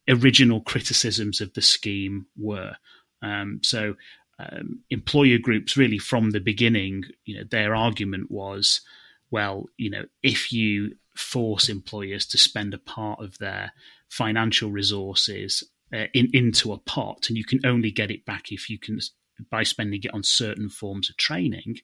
original 0.08 0.60
criticisms 0.60 1.40
of 1.40 1.52
the 1.54 1.62
scheme 1.62 2.26
were. 2.36 2.74
Um, 3.22 3.60
so, 3.62 3.94
um, 4.38 4.80
employer 4.90 5.38
groups 5.38 5.76
really 5.76 5.98
from 5.98 6.30
the 6.30 6.40
beginning, 6.40 7.04
you 7.24 7.36
know, 7.36 7.44
their 7.50 7.74
argument 7.74 8.30
was, 8.30 8.80
well, 9.34 9.66
you 9.76 9.90
know, 9.90 10.04
if 10.22 10.52
you 10.52 10.92
force 11.16 11.68
employers 11.68 12.24
to 12.24 12.38
spend 12.38 12.72
a 12.72 12.78
part 12.78 13.18
of 13.20 13.36
their 13.38 13.72
financial 14.08 14.70
resources 14.70 15.64
uh, 15.92 16.06
in, 16.14 16.30
into 16.32 16.72
a 16.72 16.78
pot, 16.78 17.26
and 17.28 17.36
you 17.36 17.44
can 17.44 17.58
only 17.66 17.90
get 17.90 18.12
it 18.12 18.24
back 18.24 18.52
if 18.52 18.70
you 18.70 18.78
can 18.78 19.00
by 19.50 19.64
spending 19.64 20.00
it 20.04 20.14
on 20.14 20.22
certain 20.22 20.68
forms 20.68 21.10
of 21.10 21.16
training 21.16 21.74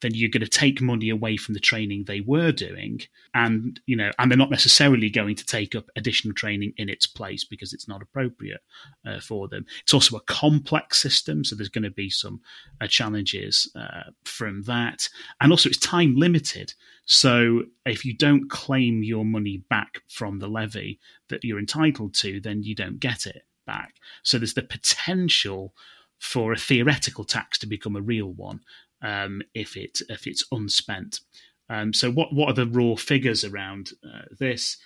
then 0.00 0.14
you're 0.14 0.30
going 0.30 0.40
to 0.40 0.48
take 0.48 0.80
money 0.80 1.10
away 1.10 1.36
from 1.36 1.54
the 1.54 1.60
training 1.60 2.04
they 2.04 2.20
were 2.20 2.52
doing 2.52 3.00
and 3.34 3.80
you 3.86 3.96
know 3.96 4.10
and 4.18 4.30
they're 4.30 4.38
not 4.38 4.50
necessarily 4.50 5.10
going 5.10 5.34
to 5.34 5.44
take 5.44 5.74
up 5.74 5.90
additional 5.96 6.34
training 6.34 6.72
in 6.76 6.88
its 6.88 7.06
place 7.06 7.44
because 7.44 7.72
it's 7.72 7.88
not 7.88 8.02
appropriate 8.02 8.60
uh, 9.06 9.20
for 9.20 9.48
them. 9.48 9.64
It's 9.82 9.94
also 9.94 10.16
a 10.16 10.22
complex 10.22 11.00
system 11.00 11.44
so 11.44 11.54
there's 11.54 11.68
going 11.68 11.84
to 11.84 11.90
be 11.90 12.10
some 12.10 12.40
uh, 12.80 12.86
challenges 12.86 13.70
uh, 13.76 14.10
from 14.24 14.62
that. 14.62 15.08
And 15.40 15.52
also 15.52 15.68
it's 15.68 15.78
time 15.78 16.16
limited. 16.16 16.74
So 17.04 17.64
if 17.86 18.04
you 18.04 18.16
don't 18.16 18.48
claim 18.50 19.02
your 19.02 19.24
money 19.24 19.62
back 19.68 20.02
from 20.08 20.38
the 20.38 20.48
levy 20.48 21.00
that 21.28 21.44
you're 21.44 21.58
entitled 21.58 22.14
to 22.14 22.40
then 22.40 22.62
you 22.62 22.74
don't 22.74 23.00
get 23.00 23.26
it 23.26 23.42
back. 23.66 23.94
So 24.22 24.38
there's 24.38 24.54
the 24.54 24.62
potential 24.62 25.74
for 26.18 26.52
a 26.52 26.58
theoretical 26.58 27.24
tax 27.24 27.58
to 27.58 27.66
become 27.66 27.96
a 27.96 28.02
real 28.02 28.32
one 28.32 28.60
um, 29.02 29.42
if 29.54 29.76
it 29.76 30.00
if 30.08 30.26
it's 30.26 30.44
unspent. 30.52 31.20
Um, 31.68 31.92
so 31.92 32.10
what 32.10 32.32
what 32.32 32.48
are 32.48 32.64
the 32.64 32.66
raw 32.66 32.96
figures 32.96 33.44
around 33.44 33.92
uh, 34.04 34.22
this? 34.38 34.76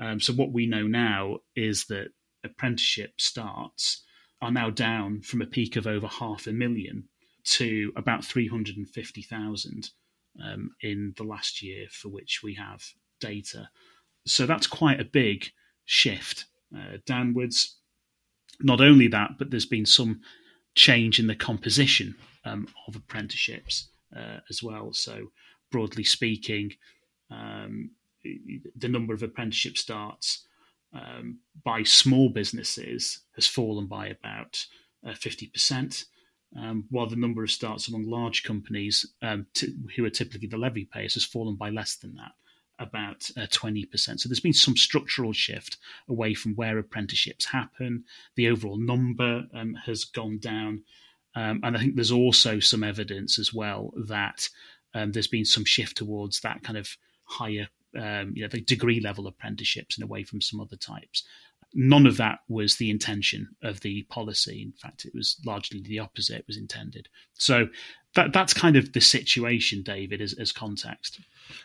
Um, 0.00 0.20
so 0.20 0.32
what 0.32 0.52
we 0.52 0.66
know 0.66 0.86
now 0.86 1.38
is 1.54 1.86
that 1.86 2.08
apprenticeship 2.44 3.12
starts 3.18 4.04
are 4.42 4.52
now 4.52 4.70
down 4.70 5.22
from 5.22 5.40
a 5.40 5.46
peak 5.46 5.76
of 5.76 5.86
over 5.86 6.06
half 6.06 6.46
a 6.46 6.52
million 6.52 7.08
to 7.44 7.92
about 7.96 8.24
three 8.24 8.48
hundred 8.48 8.76
and 8.76 8.88
fifty 8.88 9.22
thousand 9.22 9.90
um, 10.42 10.70
in 10.80 11.14
the 11.16 11.24
last 11.24 11.62
year 11.62 11.86
for 11.90 12.08
which 12.08 12.40
we 12.42 12.54
have 12.54 12.82
data. 13.20 13.68
So 14.26 14.46
that's 14.46 14.66
quite 14.66 15.00
a 15.00 15.04
big 15.04 15.46
shift 15.84 16.46
uh, 16.76 16.98
downwards. 17.06 17.78
Not 18.60 18.80
only 18.80 19.08
that, 19.08 19.32
but 19.38 19.50
there's 19.50 19.66
been 19.66 19.86
some 19.86 20.20
change 20.74 21.18
in 21.18 21.26
the 21.26 21.34
composition 21.34 22.14
um, 22.44 22.68
of 22.86 22.96
apprenticeships 22.96 23.88
uh, 24.16 24.38
as 24.50 24.62
well. 24.62 24.92
So, 24.92 25.30
broadly 25.70 26.04
speaking, 26.04 26.72
um, 27.30 27.90
the 28.22 28.88
number 28.88 29.12
of 29.12 29.22
apprenticeship 29.22 29.76
starts 29.76 30.46
um, 30.92 31.38
by 31.64 31.82
small 31.82 32.28
businesses 32.28 33.20
has 33.34 33.46
fallen 33.46 33.86
by 33.86 34.08
about 34.08 34.64
uh, 35.06 35.10
50%, 35.10 36.04
um, 36.56 36.84
while 36.90 37.08
the 37.08 37.16
number 37.16 37.42
of 37.42 37.50
starts 37.50 37.88
among 37.88 38.04
large 38.04 38.44
companies, 38.44 39.06
um, 39.22 39.46
who 39.96 40.04
are 40.04 40.10
typically 40.10 40.46
the 40.46 40.56
levy 40.56 40.84
payers, 40.84 41.14
has 41.14 41.24
fallen 41.24 41.56
by 41.56 41.70
less 41.70 41.96
than 41.96 42.14
that 42.14 42.32
about 42.78 43.30
uh, 43.36 43.46
20%. 43.46 43.88
So 44.20 44.28
there's 44.28 44.40
been 44.40 44.52
some 44.52 44.76
structural 44.76 45.32
shift 45.32 45.76
away 46.08 46.34
from 46.34 46.54
where 46.54 46.78
apprenticeships 46.78 47.44
happen. 47.44 48.04
The 48.36 48.48
overall 48.48 48.78
number 48.78 49.44
um, 49.54 49.74
has 49.86 50.04
gone 50.04 50.38
down. 50.38 50.82
Um, 51.36 51.60
and 51.62 51.76
I 51.76 51.80
think 51.80 51.94
there's 51.94 52.12
also 52.12 52.60
some 52.60 52.84
evidence 52.84 53.38
as 53.38 53.52
well 53.52 53.92
that 54.06 54.48
um, 54.94 55.12
there's 55.12 55.26
been 55.26 55.44
some 55.44 55.64
shift 55.64 55.96
towards 55.96 56.40
that 56.40 56.62
kind 56.62 56.78
of 56.78 56.88
higher, 57.24 57.68
um, 57.96 58.32
you 58.34 58.42
know, 58.42 58.48
the 58.48 58.60
degree 58.60 59.00
level 59.00 59.26
apprenticeships 59.26 59.96
and 59.96 60.04
away 60.04 60.22
from 60.22 60.40
some 60.40 60.60
other 60.60 60.76
types. 60.76 61.24
None 61.74 62.06
of 62.06 62.16
that 62.18 62.38
was 62.48 62.76
the 62.76 62.90
intention 62.90 63.48
of 63.62 63.80
the 63.80 64.04
policy. 64.04 64.62
In 64.62 64.72
fact, 64.72 65.04
it 65.04 65.12
was 65.14 65.36
largely 65.44 65.80
the 65.82 65.98
opposite 65.98 66.44
was 66.46 66.56
intended. 66.56 67.08
So 67.34 67.66
that 68.14 68.32
that's 68.32 68.54
kind 68.54 68.76
of 68.76 68.92
the 68.92 69.00
situation, 69.00 69.82
David, 69.82 70.20
as, 70.20 70.34
as 70.34 70.52
context. 70.52 71.20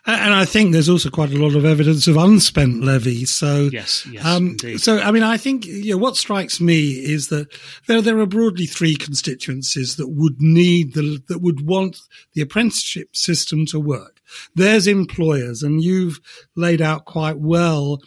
And 0.06 0.34
I 0.34 0.46
think 0.46 0.72
there's 0.72 0.90
also 0.90 1.10
quite 1.10 1.32
a 1.32 1.38
lot 1.38 1.56
of 1.56 1.64
evidence 1.64 2.08
of 2.08 2.18
unspent 2.18 2.84
levy. 2.84 3.26
So 3.26 3.70
yes, 3.72 4.06
yes. 4.08 4.26
Um, 4.26 4.58
so 4.78 5.00
I 5.00 5.12
mean, 5.12 5.24
I 5.24 5.38
think 5.38 5.66
you 5.66 5.92
know, 5.92 5.98
what 5.98 6.18
strikes 6.18 6.60
me 6.60 6.92
is 6.92 7.28
that 7.30 7.48
there 7.88 8.02
there 8.02 8.20
are 8.20 8.26
broadly 8.26 8.66
three 8.66 8.96
constituencies 8.96 9.96
that 9.98 10.10
would 10.10 10.42
need 10.42 10.96
the 10.96 11.22
that 11.28 11.40
would 11.40 11.66
want 11.66 12.00
the 12.34 12.42
apprenticeship 12.42 13.16
system 13.16 13.66
to 13.68 13.80
work. 13.80 14.20
There's 14.56 14.88
employers, 14.88 15.62
and 15.64 15.84
you've 15.84 16.20
laid 16.56 16.82
out 16.82 17.06
quite 17.06 17.38
well 17.38 18.02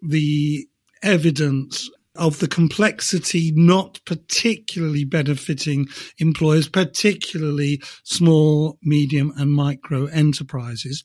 the 0.00 0.68
evidence 1.02 1.88
of 2.16 2.38
the 2.40 2.48
complexity 2.48 3.52
not 3.54 4.00
particularly 4.04 5.04
benefiting 5.04 5.86
employers, 6.18 6.68
particularly 6.68 7.80
small, 8.02 8.78
medium, 8.82 9.32
and 9.36 9.52
micro 9.52 10.06
enterprises. 10.06 11.04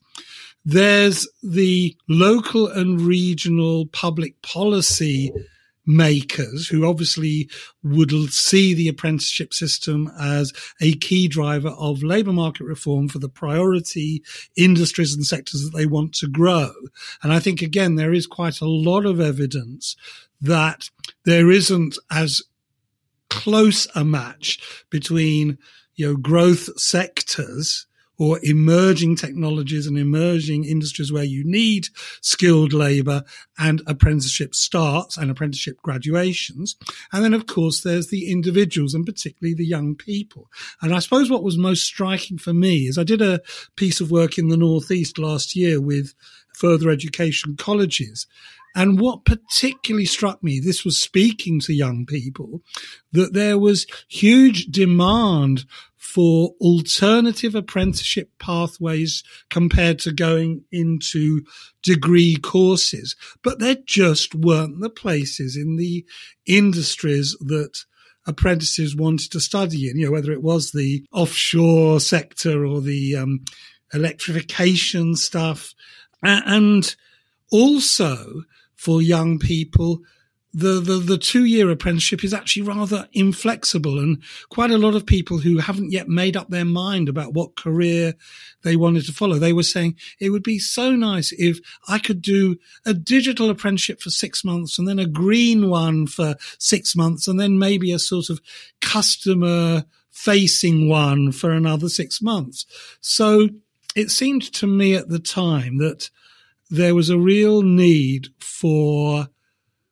There's 0.65 1.27
the 1.43 1.95
local 2.09 2.67
and 2.67 2.99
regional 2.99 3.85
public 3.87 4.41
policy 4.41 5.31
makers 5.85 6.67
who 6.67 6.85
obviously 6.85 7.49
would 7.83 8.11
see 8.31 8.73
the 8.73 8.87
apprenticeship 8.87 9.53
system 9.53 10.11
as 10.19 10.51
a 10.81 10.93
key 10.95 11.27
driver 11.27 11.69
of 11.69 12.03
labour 12.03 12.33
market 12.33 12.63
reform 12.63 13.07
for 13.07 13.19
the 13.19 13.29
priority 13.29 14.23
industries 14.55 15.13
and 15.13 15.25
sectors 15.25 15.63
that 15.63 15.77
they 15.77 15.85
want 15.85 16.13
to 16.13 16.27
grow. 16.27 16.71
And 17.21 17.31
I 17.31 17.39
think 17.39 17.61
again, 17.61 17.95
there 17.95 18.13
is 18.13 18.27
quite 18.27 18.61
a 18.61 18.67
lot 18.67 19.05
of 19.05 19.19
evidence 19.19 19.95
that 20.41 20.89
there 21.23 21.51
isn't 21.51 21.97
as 22.11 22.41
close 23.29 23.87
a 23.95 24.03
match 24.03 24.85
between, 24.89 25.57
you 25.95 26.07
know, 26.07 26.17
growth 26.17 26.79
sectors 26.79 27.87
or 28.17 28.39
emerging 28.43 29.15
technologies 29.15 29.87
and 29.87 29.97
emerging 29.97 30.65
industries 30.65 31.11
where 31.11 31.23
you 31.23 31.43
need 31.45 31.87
skilled 32.21 32.73
labor 32.73 33.23
and 33.57 33.81
apprenticeship 33.87 34.55
starts 34.55 35.17
and 35.17 35.29
apprenticeship 35.29 35.81
graduations. 35.81 36.75
And 37.11 37.23
then, 37.23 37.33
of 37.33 37.47
course, 37.47 37.81
there's 37.81 38.07
the 38.07 38.31
individuals 38.31 38.93
and 38.93 39.05
particularly 39.05 39.53
the 39.53 39.65
young 39.65 39.95
people. 39.95 40.49
And 40.81 40.93
I 40.93 40.99
suppose 40.99 41.29
what 41.29 41.43
was 41.43 41.57
most 41.57 41.83
striking 41.83 42.37
for 42.37 42.53
me 42.53 42.87
is 42.87 42.97
I 42.97 43.03
did 43.03 43.21
a 43.21 43.41
piece 43.75 43.99
of 44.01 44.11
work 44.11 44.37
in 44.37 44.47
the 44.47 44.57
Northeast 44.57 45.17
last 45.17 45.55
year 45.55 45.81
with 45.81 46.13
further 46.53 46.89
education 46.89 47.55
colleges. 47.57 48.27
And 48.75 48.99
what 48.99 49.23
particularly 49.23 50.05
struck 50.05 50.43
me, 50.43 50.59
this 50.59 50.83
was 50.83 50.97
speaking 50.97 51.61
to 51.61 51.73
young 51.73 52.05
people, 52.05 52.61
that 53.13 53.33
there 53.33 53.57
was 53.57 53.87
huge 54.09 54.65
demand 54.65 55.65
for 55.95 56.53
alternative 56.61 57.55
apprenticeship 57.55 58.29
pathways 58.37 59.23
compared 59.49 59.99
to 59.99 60.11
going 60.11 60.63
into 60.71 61.41
degree 61.81 62.35
courses. 62.35 63.15
But 63.41 63.59
there 63.59 63.77
just 63.85 64.35
weren't 64.35 64.81
the 64.81 64.89
places 64.89 65.55
in 65.55 65.77
the 65.77 66.05
industries 66.45 67.35
that 67.39 67.85
apprentices 68.27 68.95
wanted 68.95 69.31
to 69.31 69.39
study 69.39 69.89
in, 69.89 69.97
you 69.97 70.05
know, 70.05 70.11
whether 70.11 70.31
it 70.31 70.43
was 70.43 70.71
the 70.71 71.05
offshore 71.11 71.99
sector 71.99 72.65
or 72.65 72.81
the 72.81 73.15
um, 73.15 73.45
electrification 73.93 75.15
stuff. 75.15 75.73
And 76.21 76.95
also 77.51 78.43
for 78.75 79.01
young 79.01 79.39
people, 79.39 80.01
the, 80.55 80.79
the, 80.79 80.93
the 80.99 81.17
two 81.17 81.43
year 81.43 81.69
apprenticeship 81.69 82.23
is 82.23 82.33
actually 82.33 82.61
rather 82.61 83.09
inflexible 83.11 83.99
and 83.99 84.23
quite 84.47 84.71
a 84.71 84.77
lot 84.77 84.95
of 84.95 85.05
people 85.05 85.37
who 85.37 85.57
haven't 85.57 85.91
yet 85.91 86.07
made 86.07 86.37
up 86.37 86.49
their 86.49 86.63
mind 86.63 87.09
about 87.09 87.33
what 87.33 87.57
career 87.57 88.13
they 88.63 88.77
wanted 88.77 89.05
to 89.05 89.11
follow. 89.11 89.35
They 89.35 89.51
were 89.51 89.63
saying 89.63 89.97
it 90.17 90.29
would 90.29 90.43
be 90.43 90.57
so 90.57 90.95
nice 90.95 91.33
if 91.33 91.59
I 91.89 91.99
could 91.99 92.21
do 92.21 92.55
a 92.85 92.93
digital 92.93 93.49
apprenticeship 93.49 93.99
for 93.99 94.09
six 94.11 94.45
months 94.45 94.79
and 94.79 94.87
then 94.87 94.97
a 94.97 95.05
green 95.05 95.69
one 95.69 96.07
for 96.07 96.35
six 96.57 96.95
months 96.95 97.27
and 97.27 97.37
then 97.37 97.59
maybe 97.59 97.91
a 97.91 97.99
sort 97.99 98.29
of 98.29 98.39
customer 98.79 99.83
facing 100.09 100.87
one 100.87 101.33
for 101.33 101.51
another 101.51 101.89
six 101.89 102.21
months. 102.21 102.65
So 103.01 103.49
it 103.93 104.09
seemed 104.09 104.53
to 104.53 104.67
me 104.67 104.95
at 104.95 105.09
the 105.09 105.19
time 105.19 105.79
that 105.79 106.09
there 106.69 106.95
was 106.95 107.09
a 107.09 107.17
real 107.17 107.61
need 107.61 108.29
for 108.39 109.27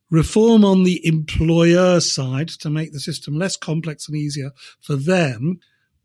reform 0.10 0.64
on 0.64 0.84
the 0.84 1.06
employer 1.06 2.00
side 2.00 2.48
to 2.48 2.70
make 2.70 2.94
the 2.94 3.00
system 3.00 3.38
less 3.38 3.56
complex 3.56 4.08
and 4.08 4.16
easier 4.16 4.52
for 4.80 4.96
them, 4.96 5.60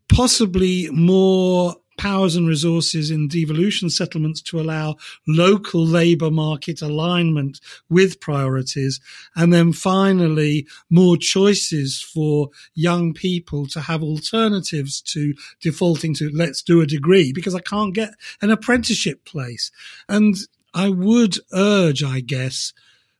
possibly 0.07 0.89
more 0.91 1.75
powers 1.99 2.35
and 2.37 2.47
resources 2.47 3.11
in 3.11 3.27
devolution 3.27 3.89
settlements 3.89 4.41
to 4.41 4.59
allow 4.59 4.95
local 5.27 5.85
labour 5.85 6.31
market 6.31 6.81
alignment 6.81 7.59
with 7.89 8.21
priorities. 8.21 9.01
And 9.35 9.51
then 9.51 9.73
finally, 9.73 10.65
more 10.89 11.17
choices 11.17 12.01
for 12.01 12.49
young 12.73 13.13
people 13.13 13.67
to 13.67 13.81
have 13.81 14.01
alternatives 14.01 15.01
to 15.01 15.33
defaulting 15.61 16.13
to 16.15 16.31
let's 16.33 16.63
do 16.63 16.79
a 16.79 16.87
degree 16.87 17.33
because 17.33 17.53
I 17.53 17.59
can't 17.59 17.93
get 17.93 18.11
an 18.41 18.49
apprenticeship 18.49 19.25
place. 19.25 19.69
And 20.07 20.35
I 20.73 20.89
would 20.89 21.35
urge, 21.53 22.03
I 22.03 22.19
guess, 22.19 22.73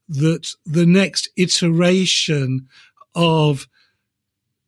that 0.07 0.49
the 0.65 0.85
next 0.85 1.29
iteration 1.37 2.67
of 3.15 3.67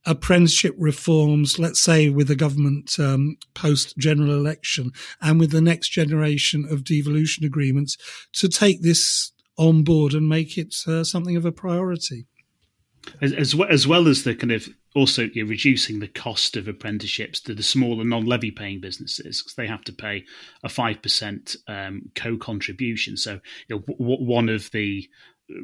apprenticeship 0.05 0.75
reforms, 0.77 1.59
let's 1.59 1.81
say 1.81 2.09
with 2.09 2.27
the 2.27 2.35
government 2.35 2.99
um, 2.99 3.37
post 3.53 3.97
general 3.97 4.31
election 4.31 4.91
and 5.21 5.39
with 5.39 5.51
the 5.51 5.61
next 5.61 5.89
generation 5.89 6.65
of 6.69 6.83
devolution 6.83 7.45
agreements, 7.45 7.97
to 8.33 8.49
take 8.49 8.81
this 8.81 9.31
on 9.57 9.83
board 9.83 10.13
and 10.13 10.27
make 10.27 10.57
it 10.57 10.75
uh, 10.87 11.03
something 11.03 11.35
of 11.35 11.45
a 11.45 11.51
priority. 11.51 12.25
As, 13.21 13.33
as, 13.33 13.55
well, 13.55 13.69
as 13.69 13.87
well 13.87 14.07
as 14.07 14.23
the 14.23 14.35
kind 14.35 14.51
of 14.51 14.69
also 14.95 15.23
you 15.33 15.45
reducing 15.45 15.99
the 15.99 16.07
cost 16.07 16.57
of 16.57 16.67
apprenticeships 16.67 17.39
to 17.41 17.53
the 17.53 17.63
smaller 17.63 18.03
non-levy 18.03 18.51
paying 18.51 18.79
businesses 18.79 19.41
because 19.41 19.55
they 19.55 19.67
have 19.67 19.83
to 19.85 19.93
pay 19.93 20.25
a 20.63 20.69
five 20.69 21.01
percent 21.01 21.55
um, 21.67 22.11
co-contribution. 22.15 23.17
So 23.17 23.39
you 23.67 23.75
know, 23.75 23.79
w- 23.79 24.25
one 24.25 24.49
of 24.49 24.69
the 24.71 25.09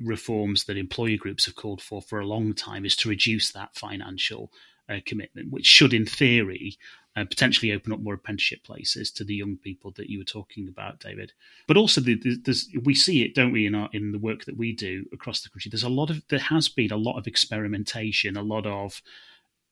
reforms 0.03 0.65
that 0.65 0.77
employer 0.77 1.17
groups 1.17 1.45
have 1.45 1.55
called 1.55 1.81
for 1.81 2.01
for 2.01 2.19
a 2.19 2.27
long 2.27 2.53
time 2.53 2.85
is 2.85 2.95
to 2.97 3.09
reduce 3.09 3.51
that 3.51 3.75
financial 3.75 4.51
uh, 4.89 4.99
commitment, 5.05 5.51
which 5.51 5.65
should, 5.65 5.93
in 5.93 6.05
theory, 6.05 6.77
uh, 7.17 7.25
potentially 7.25 7.71
open 7.71 7.91
up 7.91 7.99
more 7.99 8.13
apprenticeship 8.13 8.63
places 8.63 9.09
to 9.09 9.23
the 9.23 9.33
young 9.33 9.57
people 9.57 9.91
that 9.95 10.07
you 10.07 10.19
were 10.19 10.23
talking 10.23 10.67
about, 10.67 10.99
David. 10.99 11.33
But 11.67 11.75
also, 11.75 11.99
the, 11.99 12.15
the, 12.15 12.79
we 12.83 12.93
see 12.93 13.23
it, 13.23 13.33
don't 13.33 13.51
we, 13.51 13.65
in 13.65 13.73
our 13.73 13.89
in 13.91 14.11
the 14.11 14.19
work 14.19 14.45
that 14.45 14.55
we 14.55 14.71
do 14.71 15.05
across 15.11 15.41
the 15.41 15.49
country. 15.49 15.69
There's 15.69 15.81
a 15.81 15.89
lot 15.89 16.11
of 16.11 16.21
there 16.29 16.37
has 16.37 16.69
been 16.69 16.91
a 16.91 16.97
lot 16.97 17.17
of 17.17 17.25
experimentation, 17.25 18.37
a 18.37 18.43
lot 18.43 18.67
of 18.67 19.01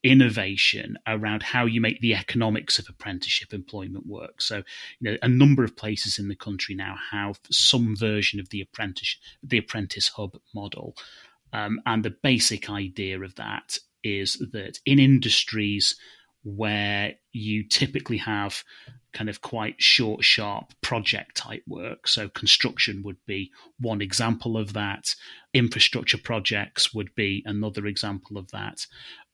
innovation 0.02 0.98
around 1.08 1.44
how 1.44 1.66
you 1.66 1.82
make 1.82 2.00
the 2.00 2.16
economics 2.16 2.80
of 2.80 2.88
apprenticeship 2.90 3.54
employment 3.54 4.06
work. 4.06 4.42
So, 4.42 4.58
you 5.00 5.12
know, 5.12 5.18
a 5.22 5.28
number 5.28 5.64
of 5.64 5.76
places 5.76 6.20
in 6.20 6.28
the 6.28 6.36
country 6.36 6.76
now 6.76 6.96
have 7.12 7.40
some 7.52 7.96
version 7.96 8.40
of 8.40 8.50
the 8.50 8.62
apprentice 8.62 9.18
the 9.44 9.60
apprentice 9.60 10.08
hub 10.08 10.40
model, 10.56 10.96
um, 11.54 11.80
and 11.86 12.04
the 12.04 12.16
basic 12.24 12.72
idea 12.72 13.22
of 13.22 13.36
that 13.36 13.78
is 14.04 14.38
that 14.52 14.80
in 14.86 14.98
industries 14.98 15.96
where 16.46 17.16
you 17.34 17.68
typically 17.68 18.18
have 18.18 18.64
kind 19.14 19.30
of 19.30 19.42
quite 19.42 19.82
short, 19.82 20.24
sharp 20.24 20.74
project 20.82 21.36
type 21.36 21.64
work. 21.68 22.08
So, 22.08 22.30
construction 22.30 23.02
would 23.04 23.18
be 23.26 23.52
one 23.80 24.02
example 24.02 24.58
of 24.58 24.74
that. 24.74 25.16
Infrastructure 25.54 26.18
projects 26.18 26.94
would 26.94 27.14
be 27.16 27.44
another 27.46 27.86
example 27.88 28.38
of 28.38 28.52
that 28.52 28.86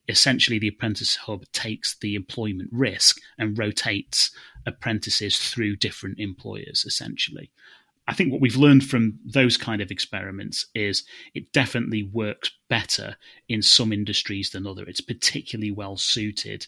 essentially 0.08 0.60
the 0.60 0.68
apprentice 0.68 1.16
hub 1.16 1.46
takes 1.54 1.96
the 2.00 2.16
employment 2.16 2.70
risk 2.72 3.20
and 3.38 3.58
rotates 3.58 4.32
apprentices 4.66 5.38
through 5.38 5.76
different 5.76 6.20
employers 6.20 6.84
essentially 6.86 7.52
i 8.08 8.14
think 8.14 8.32
what 8.32 8.42
we've 8.42 8.58
learned 8.58 8.84
from 8.84 9.20
those 9.26 9.58
kind 9.58 9.82
of 9.82 9.92
experiments 9.92 10.68
is 10.74 11.04
it 11.34 11.52
definitely 11.54 12.04
works 12.04 12.52
better 12.68 13.16
in 13.48 13.62
some 13.62 13.94
industries 13.94 14.50
than 14.50 14.68
other 14.68 14.84
it's 14.84 15.02
particularly 15.02 15.72
well 15.72 15.98
suited 15.98 16.68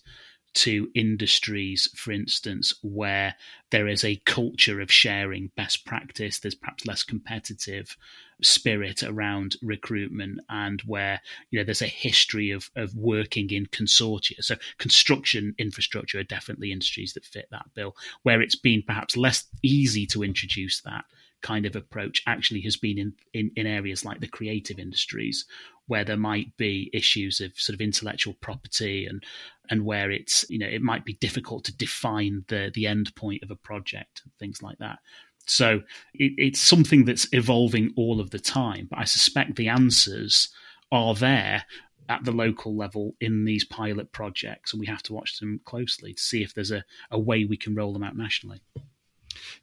to 0.53 0.89
industries, 0.93 1.89
for 1.95 2.11
instance, 2.11 2.75
where 2.81 3.35
there 3.71 3.87
is 3.87 4.03
a 4.03 4.21
culture 4.25 4.81
of 4.81 4.91
sharing 4.91 5.51
best 5.55 5.85
practice, 5.85 6.39
there's 6.39 6.55
perhaps 6.55 6.85
less 6.85 7.03
competitive 7.03 7.97
spirit 8.41 9.03
around 9.03 9.55
recruitment, 9.61 10.39
and 10.49 10.81
where 10.81 11.21
you 11.49 11.59
know 11.59 11.65
there's 11.65 11.81
a 11.81 11.87
history 11.87 12.51
of 12.51 12.69
of 12.75 12.95
working 12.95 13.49
in 13.49 13.65
consortia. 13.67 14.43
So 14.43 14.55
construction, 14.77 15.55
infrastructure 15.57 16.19
are 16.19 16.23
definitely 16.23 16.71
industries 16.71 17.13
that 17.13 17.25
fit 17.25 17.47
that 17.51 17.73
bill. 17.73 17.95
Where 18.23 18.41
it's 18.41 18.55
been 18.55 18.83
perhaps 18.85 19.17
less 19.17 19.45
easy 19.63 20.05
to 20.07 20.23
introduce 20.23 20.81
that 20.81 21.05
kind 21.43 21.65
of 21.65 21.75
approach 21.75 22.23
actually 22.25 22.61
has 22.61 22.77
been 22.77 22.97
in, 22.97 23.13
in, 23.33 23.51
in 23.55 23.67
areas 23.67 24.03
like 24.03 24.21
the 24.21 24.27
creative 24.27 24.79
industries 24.79 25.45
where 25.87 26.03
there 26.03 26.17
might 26.17 26.55
be 26.57 26.89
issues 26.93 27.39
of 27.41 27.51
sort 27.55 27.73
of 27.73 27.81
intellectual 27.81 28.33
property 28.41 29.05
and 29.05 29.23
and 29.69 29.85
where 29.85 30.11
it's 30.11 30.45
you 30.49 30.59
know 30.59 30.67
it 30.67 30.81
might 30.81 31.05
be 31.05 31.13
difficult 31.13 31.63
to 31.65 31.75
define 31.75 32.43
the 32.47 32.71
the 32.73 32.87
end 32.87 33.13
point 33.15 33.43
of 33.43 33.51
a 33.51 33.55
project 33.55 34.21
and 34.23 34.33
things 34.39 34.61
like 34.61 34.77
that 34.79 34.99
so 35.45 35.81
it, 36.13 36.33
it's 36.37 36.59
something 36.59 37.05
that's 37.05 37.27
evolving 37.33 37.93
all 37.95 38.19
of 38.19 38.29
the 38.31 38.39
time 38.39 38.87
but 38.89 38.99
i 38.99 39.03
suspect 39.03 39.55
the 39.55 39.67
answers 39.67 40.49
are 40.91 41.15
there 41.15 41.65
at 42.09 42.23
the 42.25 42.31
local 42.31 42.75
level 42.75 43.15
in 43.21 43.45
these 43.45 43.63
pilot 43.63 44.11
projects 44.11 44.73
and 44.73 44.79
we 44.79 44.85
have 44.85 45.01
to 45.01 45.13
watch 45.13 45.39
them 45.39 45.59
closely 45.65 46.13
to 46.13 46.21
see 46.21 46.43
if 46.43 46.53
there's 46.53 46.71
a, 46.71 46.83
a 47.11 47.19
way 47.19 47.45
we 47.45 47.57
can 47.57 47.75
roll 47.75 47.93
them 47.93 48.03
out 48.03 48.15
nationally 48.15 48.61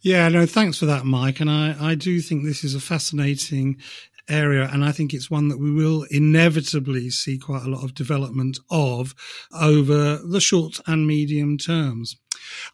yeah, 0.01 0.29
no, 0.29 0.47
thanks 0.47 0.79
for 0.79 0.87
that, 0.87 1.05
Mike. 1.05 1.41
And 1.41 1.51
I, 1.51 1.77
I 1.79 1.95
do 1.95 2.21
think 2.21 2.45
this 2.45 2.65
is 2.65 2.75
a 2.75 2.81
fascinating 2.81 3.79
area. 4.29 4.69
And 4.73 4.85
I 4.85 4.93
think 4.93 5.13
it's 5.13 5.31
one 5.31 5.49
that 5.49 5.59
we 5.59 5.71
will 5.71 6.05
inevitably 6.11 7.11
see 7.11 7.39
quite 7.39 7.65
a 7.65 7.71
lot 7.71 7.85
of 7.85 7.95
development 7.95 8.59
of 8.71 9.15
over 9.53 10.17
the 10.17 10.41
short 10.41 10.81
and 10.87 11.07
medium 11.07 11.59
terms. 11.59 12.17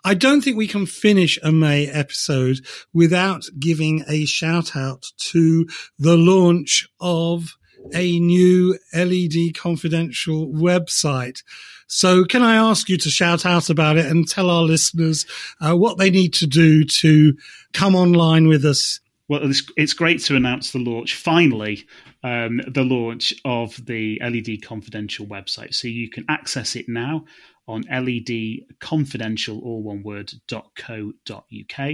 I 0.05 0.15
don't 0.15 0.43
think 0.43 0.57
we 0.57 0.69
can 0.69 0.87
finish 0.87 1.39
a 1.43 1.53
May 1.53 1.87
episode 1.87 2.61
without 2.93 3.45
giving 3.59 4.05
a 4.09 4.25
shout 4.25 4.77
out 4.77 5.07
to 5.19 5.67
the 5.99 6.17
launch 6.17 6.89
of 7.01 7.57
a 7.95 8.19
new 8.19 8.79
LED 8.95 9.55
confidential 9.55 10.49
website. 10.49 11.43
So 11.87 12.25
can 12.25 12.43
I 12.43 12.57
ask 12.57 12.89
you 12.89 12.97
to 12.99 13.11
shout 13.11 13.47
out 13.47 13.71
about 13.71 13.97
it 13.97 14.07
and 14.07 14.27
tell 14.27 14.51
our 14.51 14.63
listeners 14.63 15.25
uh, 15.61 15.75
what 15.75 15.99
they 15.99 16.11
need 16.11 16.33
to 16.35 16.47
do 16.47 16.85
to 16.85 17.37
come 17.73 17.95
online 17.95 18.49
with 18.49 18.65
us? 18.65 19.01
Well, 19.29 19.51
it's, 19.51 19.69
it's 19.77 19.93
great 19.93 20.23
to 20.25 20.37
announce 20.37 20.71
the 20.71 20.79
launch, 20.79 21.17
finally, 21.17 21.87
um, 22.23 22.61
the 22.69 22.85
launch 22.85 23.35
of 23.45 23.85
the 23.85 24.21
LED 24.23 24.62
Confidential 24.62 25.27
website. 25.27 25.75
So 25.75 25.89
you 25.89 26.09
can 26.09 26.25
access 26.29 26.77
it 26.77 26.89
now 26.89 27.25
on 27.69 27.83
ledconfidential, 27.85 29.61
all 29.61 29.83
one 29.83 30.03
word, 30.05 30.33
.co.uk. 30.49 31.91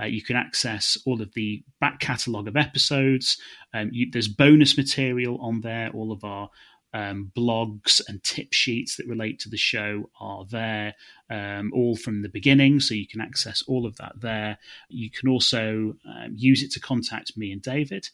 Uh, 0.00 0.04
you 0.04 0.22
can 0.22 0.36
access 0.36 0.96
all 1.04 1.20
of 1.20 1.32
the 1.34 1.64
back 1.80 1.98
catalogue 1.98 2.46
of 2.46 2.56
episodes. 2.56 3.40
Um, 3.74 3.90
you, 3.92 4.08
there's 4.10 4.28
bonus 4.28 4.76
material 4.76 5.38
on 5.40 5.62
there. 5.62 5.90
All 5.92 6.12
of 6.12 6.22
our 6.22 6.50
um, 6.96 7.30
blogs 7.36 8.00
and 8.08 8.22
tip 8.24 8.54
sheets 8.54 8.96
that 8.96 9.06
relate 9.06 9.38
to 9.40 9.50
the 9.50 9.58
show 9.58 10.08
are 10.18 10.46
there, 10.46 10.94
um, 11.28 11.70
all 11.74 11.94
from 11.94 12.22
the 12.22 12.28
beginning. 12.28 12.80
So 12.80 12.94
you 12.94 13.06
can 13.06 13.20
access 13.20 13.62
all 13.68 13.84
of 13.84 13.96
that 13.96 14.14
there. 14.18 14.56
You 14.88 15.10
can 15.10 15.28
also 15.28 15.94
um, 16.08 16.32
use 16.34 16.62
it 16.62 16.70
to 16.72 16.80
contact 16.80 17.36
me 17.36 17.52
and 17.52 17.60
David. 17.60 18.08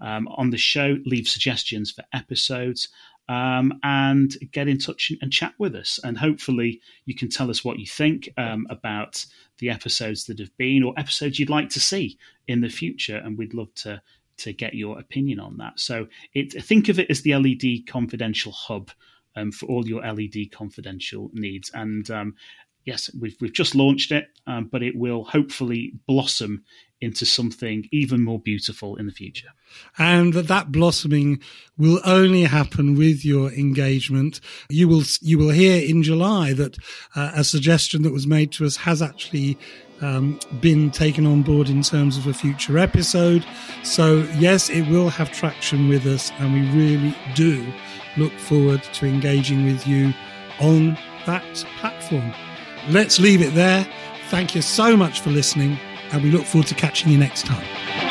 Um, 0.00 0.28
on 0.28 0.50
the 0.50 0.58
show, 0.58 0.98
leave 1.04 1.26
suggestions 1.26 1.90
for 1.90 2.04
episodes 2.12 2.88
um, 3.28 3.72
and 3.82 4.32
get 4.52 4.68
in 4.68 4.78
touch 4.78 5.10
and 5.20 5.32
chat 5.32 5.54
with 5.58 5.74
us. 5.74 5.98
And 6.04 6.16
hopefully, 6.16 6.80
you 7.06 7.16
can 7.16 7.28
tell 7.28 7.50
us 7.50 7.64
what 7.64 7.80
you 7.80 7.86
think 7.86 8.28
um, 8.36 8.68
about 8.70 9.26
the 9.58 9.70
episodes 9.70 10.26
that 10.26 10.38
have 10.38 10.56
been 10.56 10.84
or 10.84 10.94
episodes 10.96 11.40
you'd 11.40 11.50
like 11.50 11.70
to 11.70 11.80
see 11.80 12.16
in 12.46 12.60
the 12.60 12.68
future. 12.68 13.16
And 13.16 13.36
we'd 13.36 13.54
love 13.54 13.74
to 13.82 14.00
to 14.38 14.52
get 14.52 14.74
your 14.74 14.98
opinion 14.98 15.40
on 15.40 15.56
that. 15.58 15.78
So, 15.78 16.06
it, 16.34 16.62
think 16.62 16.88
of 16.88 16.98
it 16.98 17.10
as 17.10 17.22
the 17.22 17.34
LED 17.36 17.86
Confidential 17.86 18.52
hub. 18.52 18.90
Um, 19.36 19.52
for 19.52 19.66
all 19.66 19.86
your 19.86 20.02
LED 20.02 20.50
confidential 20.50 21.30
needs. 21.32 21.70
And 21.72 22.10
um, 22.10 22.34
yes, 22.88 23.10
we've 23.20 23.36
we've 23.40 23.52
just 23.52 23.74
launched 23.74 24.10
it, 24.10 24.28
um, 24.46 24.68
but 24.72 24.82
it 24.82 24.96
will 24.96 25.22
hopefully 25.22 25.92
blossom 26.08 26.64
into 27.00 27.24
something 27.24 27.86
even 27.92 28.24
more 28.24 28.40
beautiful 28.40 28.96
in 28.96 29.06
the 29.06 29.12
future. 29.12 29.48
And 29.98 30.32
that 30.32 30.48
that 30.48 30.72
blossoming 30.72 31.40
will 31.76 32.00
only 32.04 32.44
happen 32.44 32.96
with 32.96 33.24
your 33.24 33.52
engagement. 33.52 34.40
You 34.70 34.88
will 34.88 35.04
you 35.20 35.38
will 35.38 35.50
hear 35.50 35.86
in 35.86 36.02
July 36.02 36.54
that 36.54 36.78
uh, 37.14 37.32
a 37.34 37.44
suggestion 37.44 38.02
that 38.02 38.12
was 38.12 38.26
made 38.26 38.52
to 38.52 38.64
us 38.64 38.78
has 38.78 39.02
actually 39.02 39.58
um, 40.00 40.38
been 40.60 40.90
taken 40.90 41.26
on 41.26 41.42
board 41.42 41.68
in 41.68 41.82
terms 41.82 42.16
of 42.16 42.26
a 42.26 42.34
future 42.34 42.78
episode. 42.78 43.44
So 43.82 44.26
yes, 44.36 44.70
it 44.70 44.82
will 44.88 45.08
have 45.08 45.30
traction 45.32 45.88
with 45.88 46.06
us, 46.06 46.30
and 46.38 46.52
we 46.54 46.70
really 46.70 47.16
do 47.34 47.66
look 48.16 48.32
forward 48.32 48.82
to 48.82 49.06
engaging 49.06 49.64
with 49.64 49.86
you 49.86 50.12
on 50.60 50.98
that 51.26 51.44
platform. 51.78 52.32
Let's 52.88 53.18
leave 53.18 53.42
it 53.42 53.54
there. 53.54 53.86
Thank 54.28 54.54
you 54.54 54.62
so 54.62 54.96
much 54.96 55.20
for 55.20 55.30
listening, 55.30 55.78
and 56.12 56.22
we 56.22 56.30
look 56.30 56.44
forward 56.44 56.68
to 56.68 56.74
catching 56.74 57.10
you 57.10 57.18
next 57.18 57.46
time. 57.46 58.07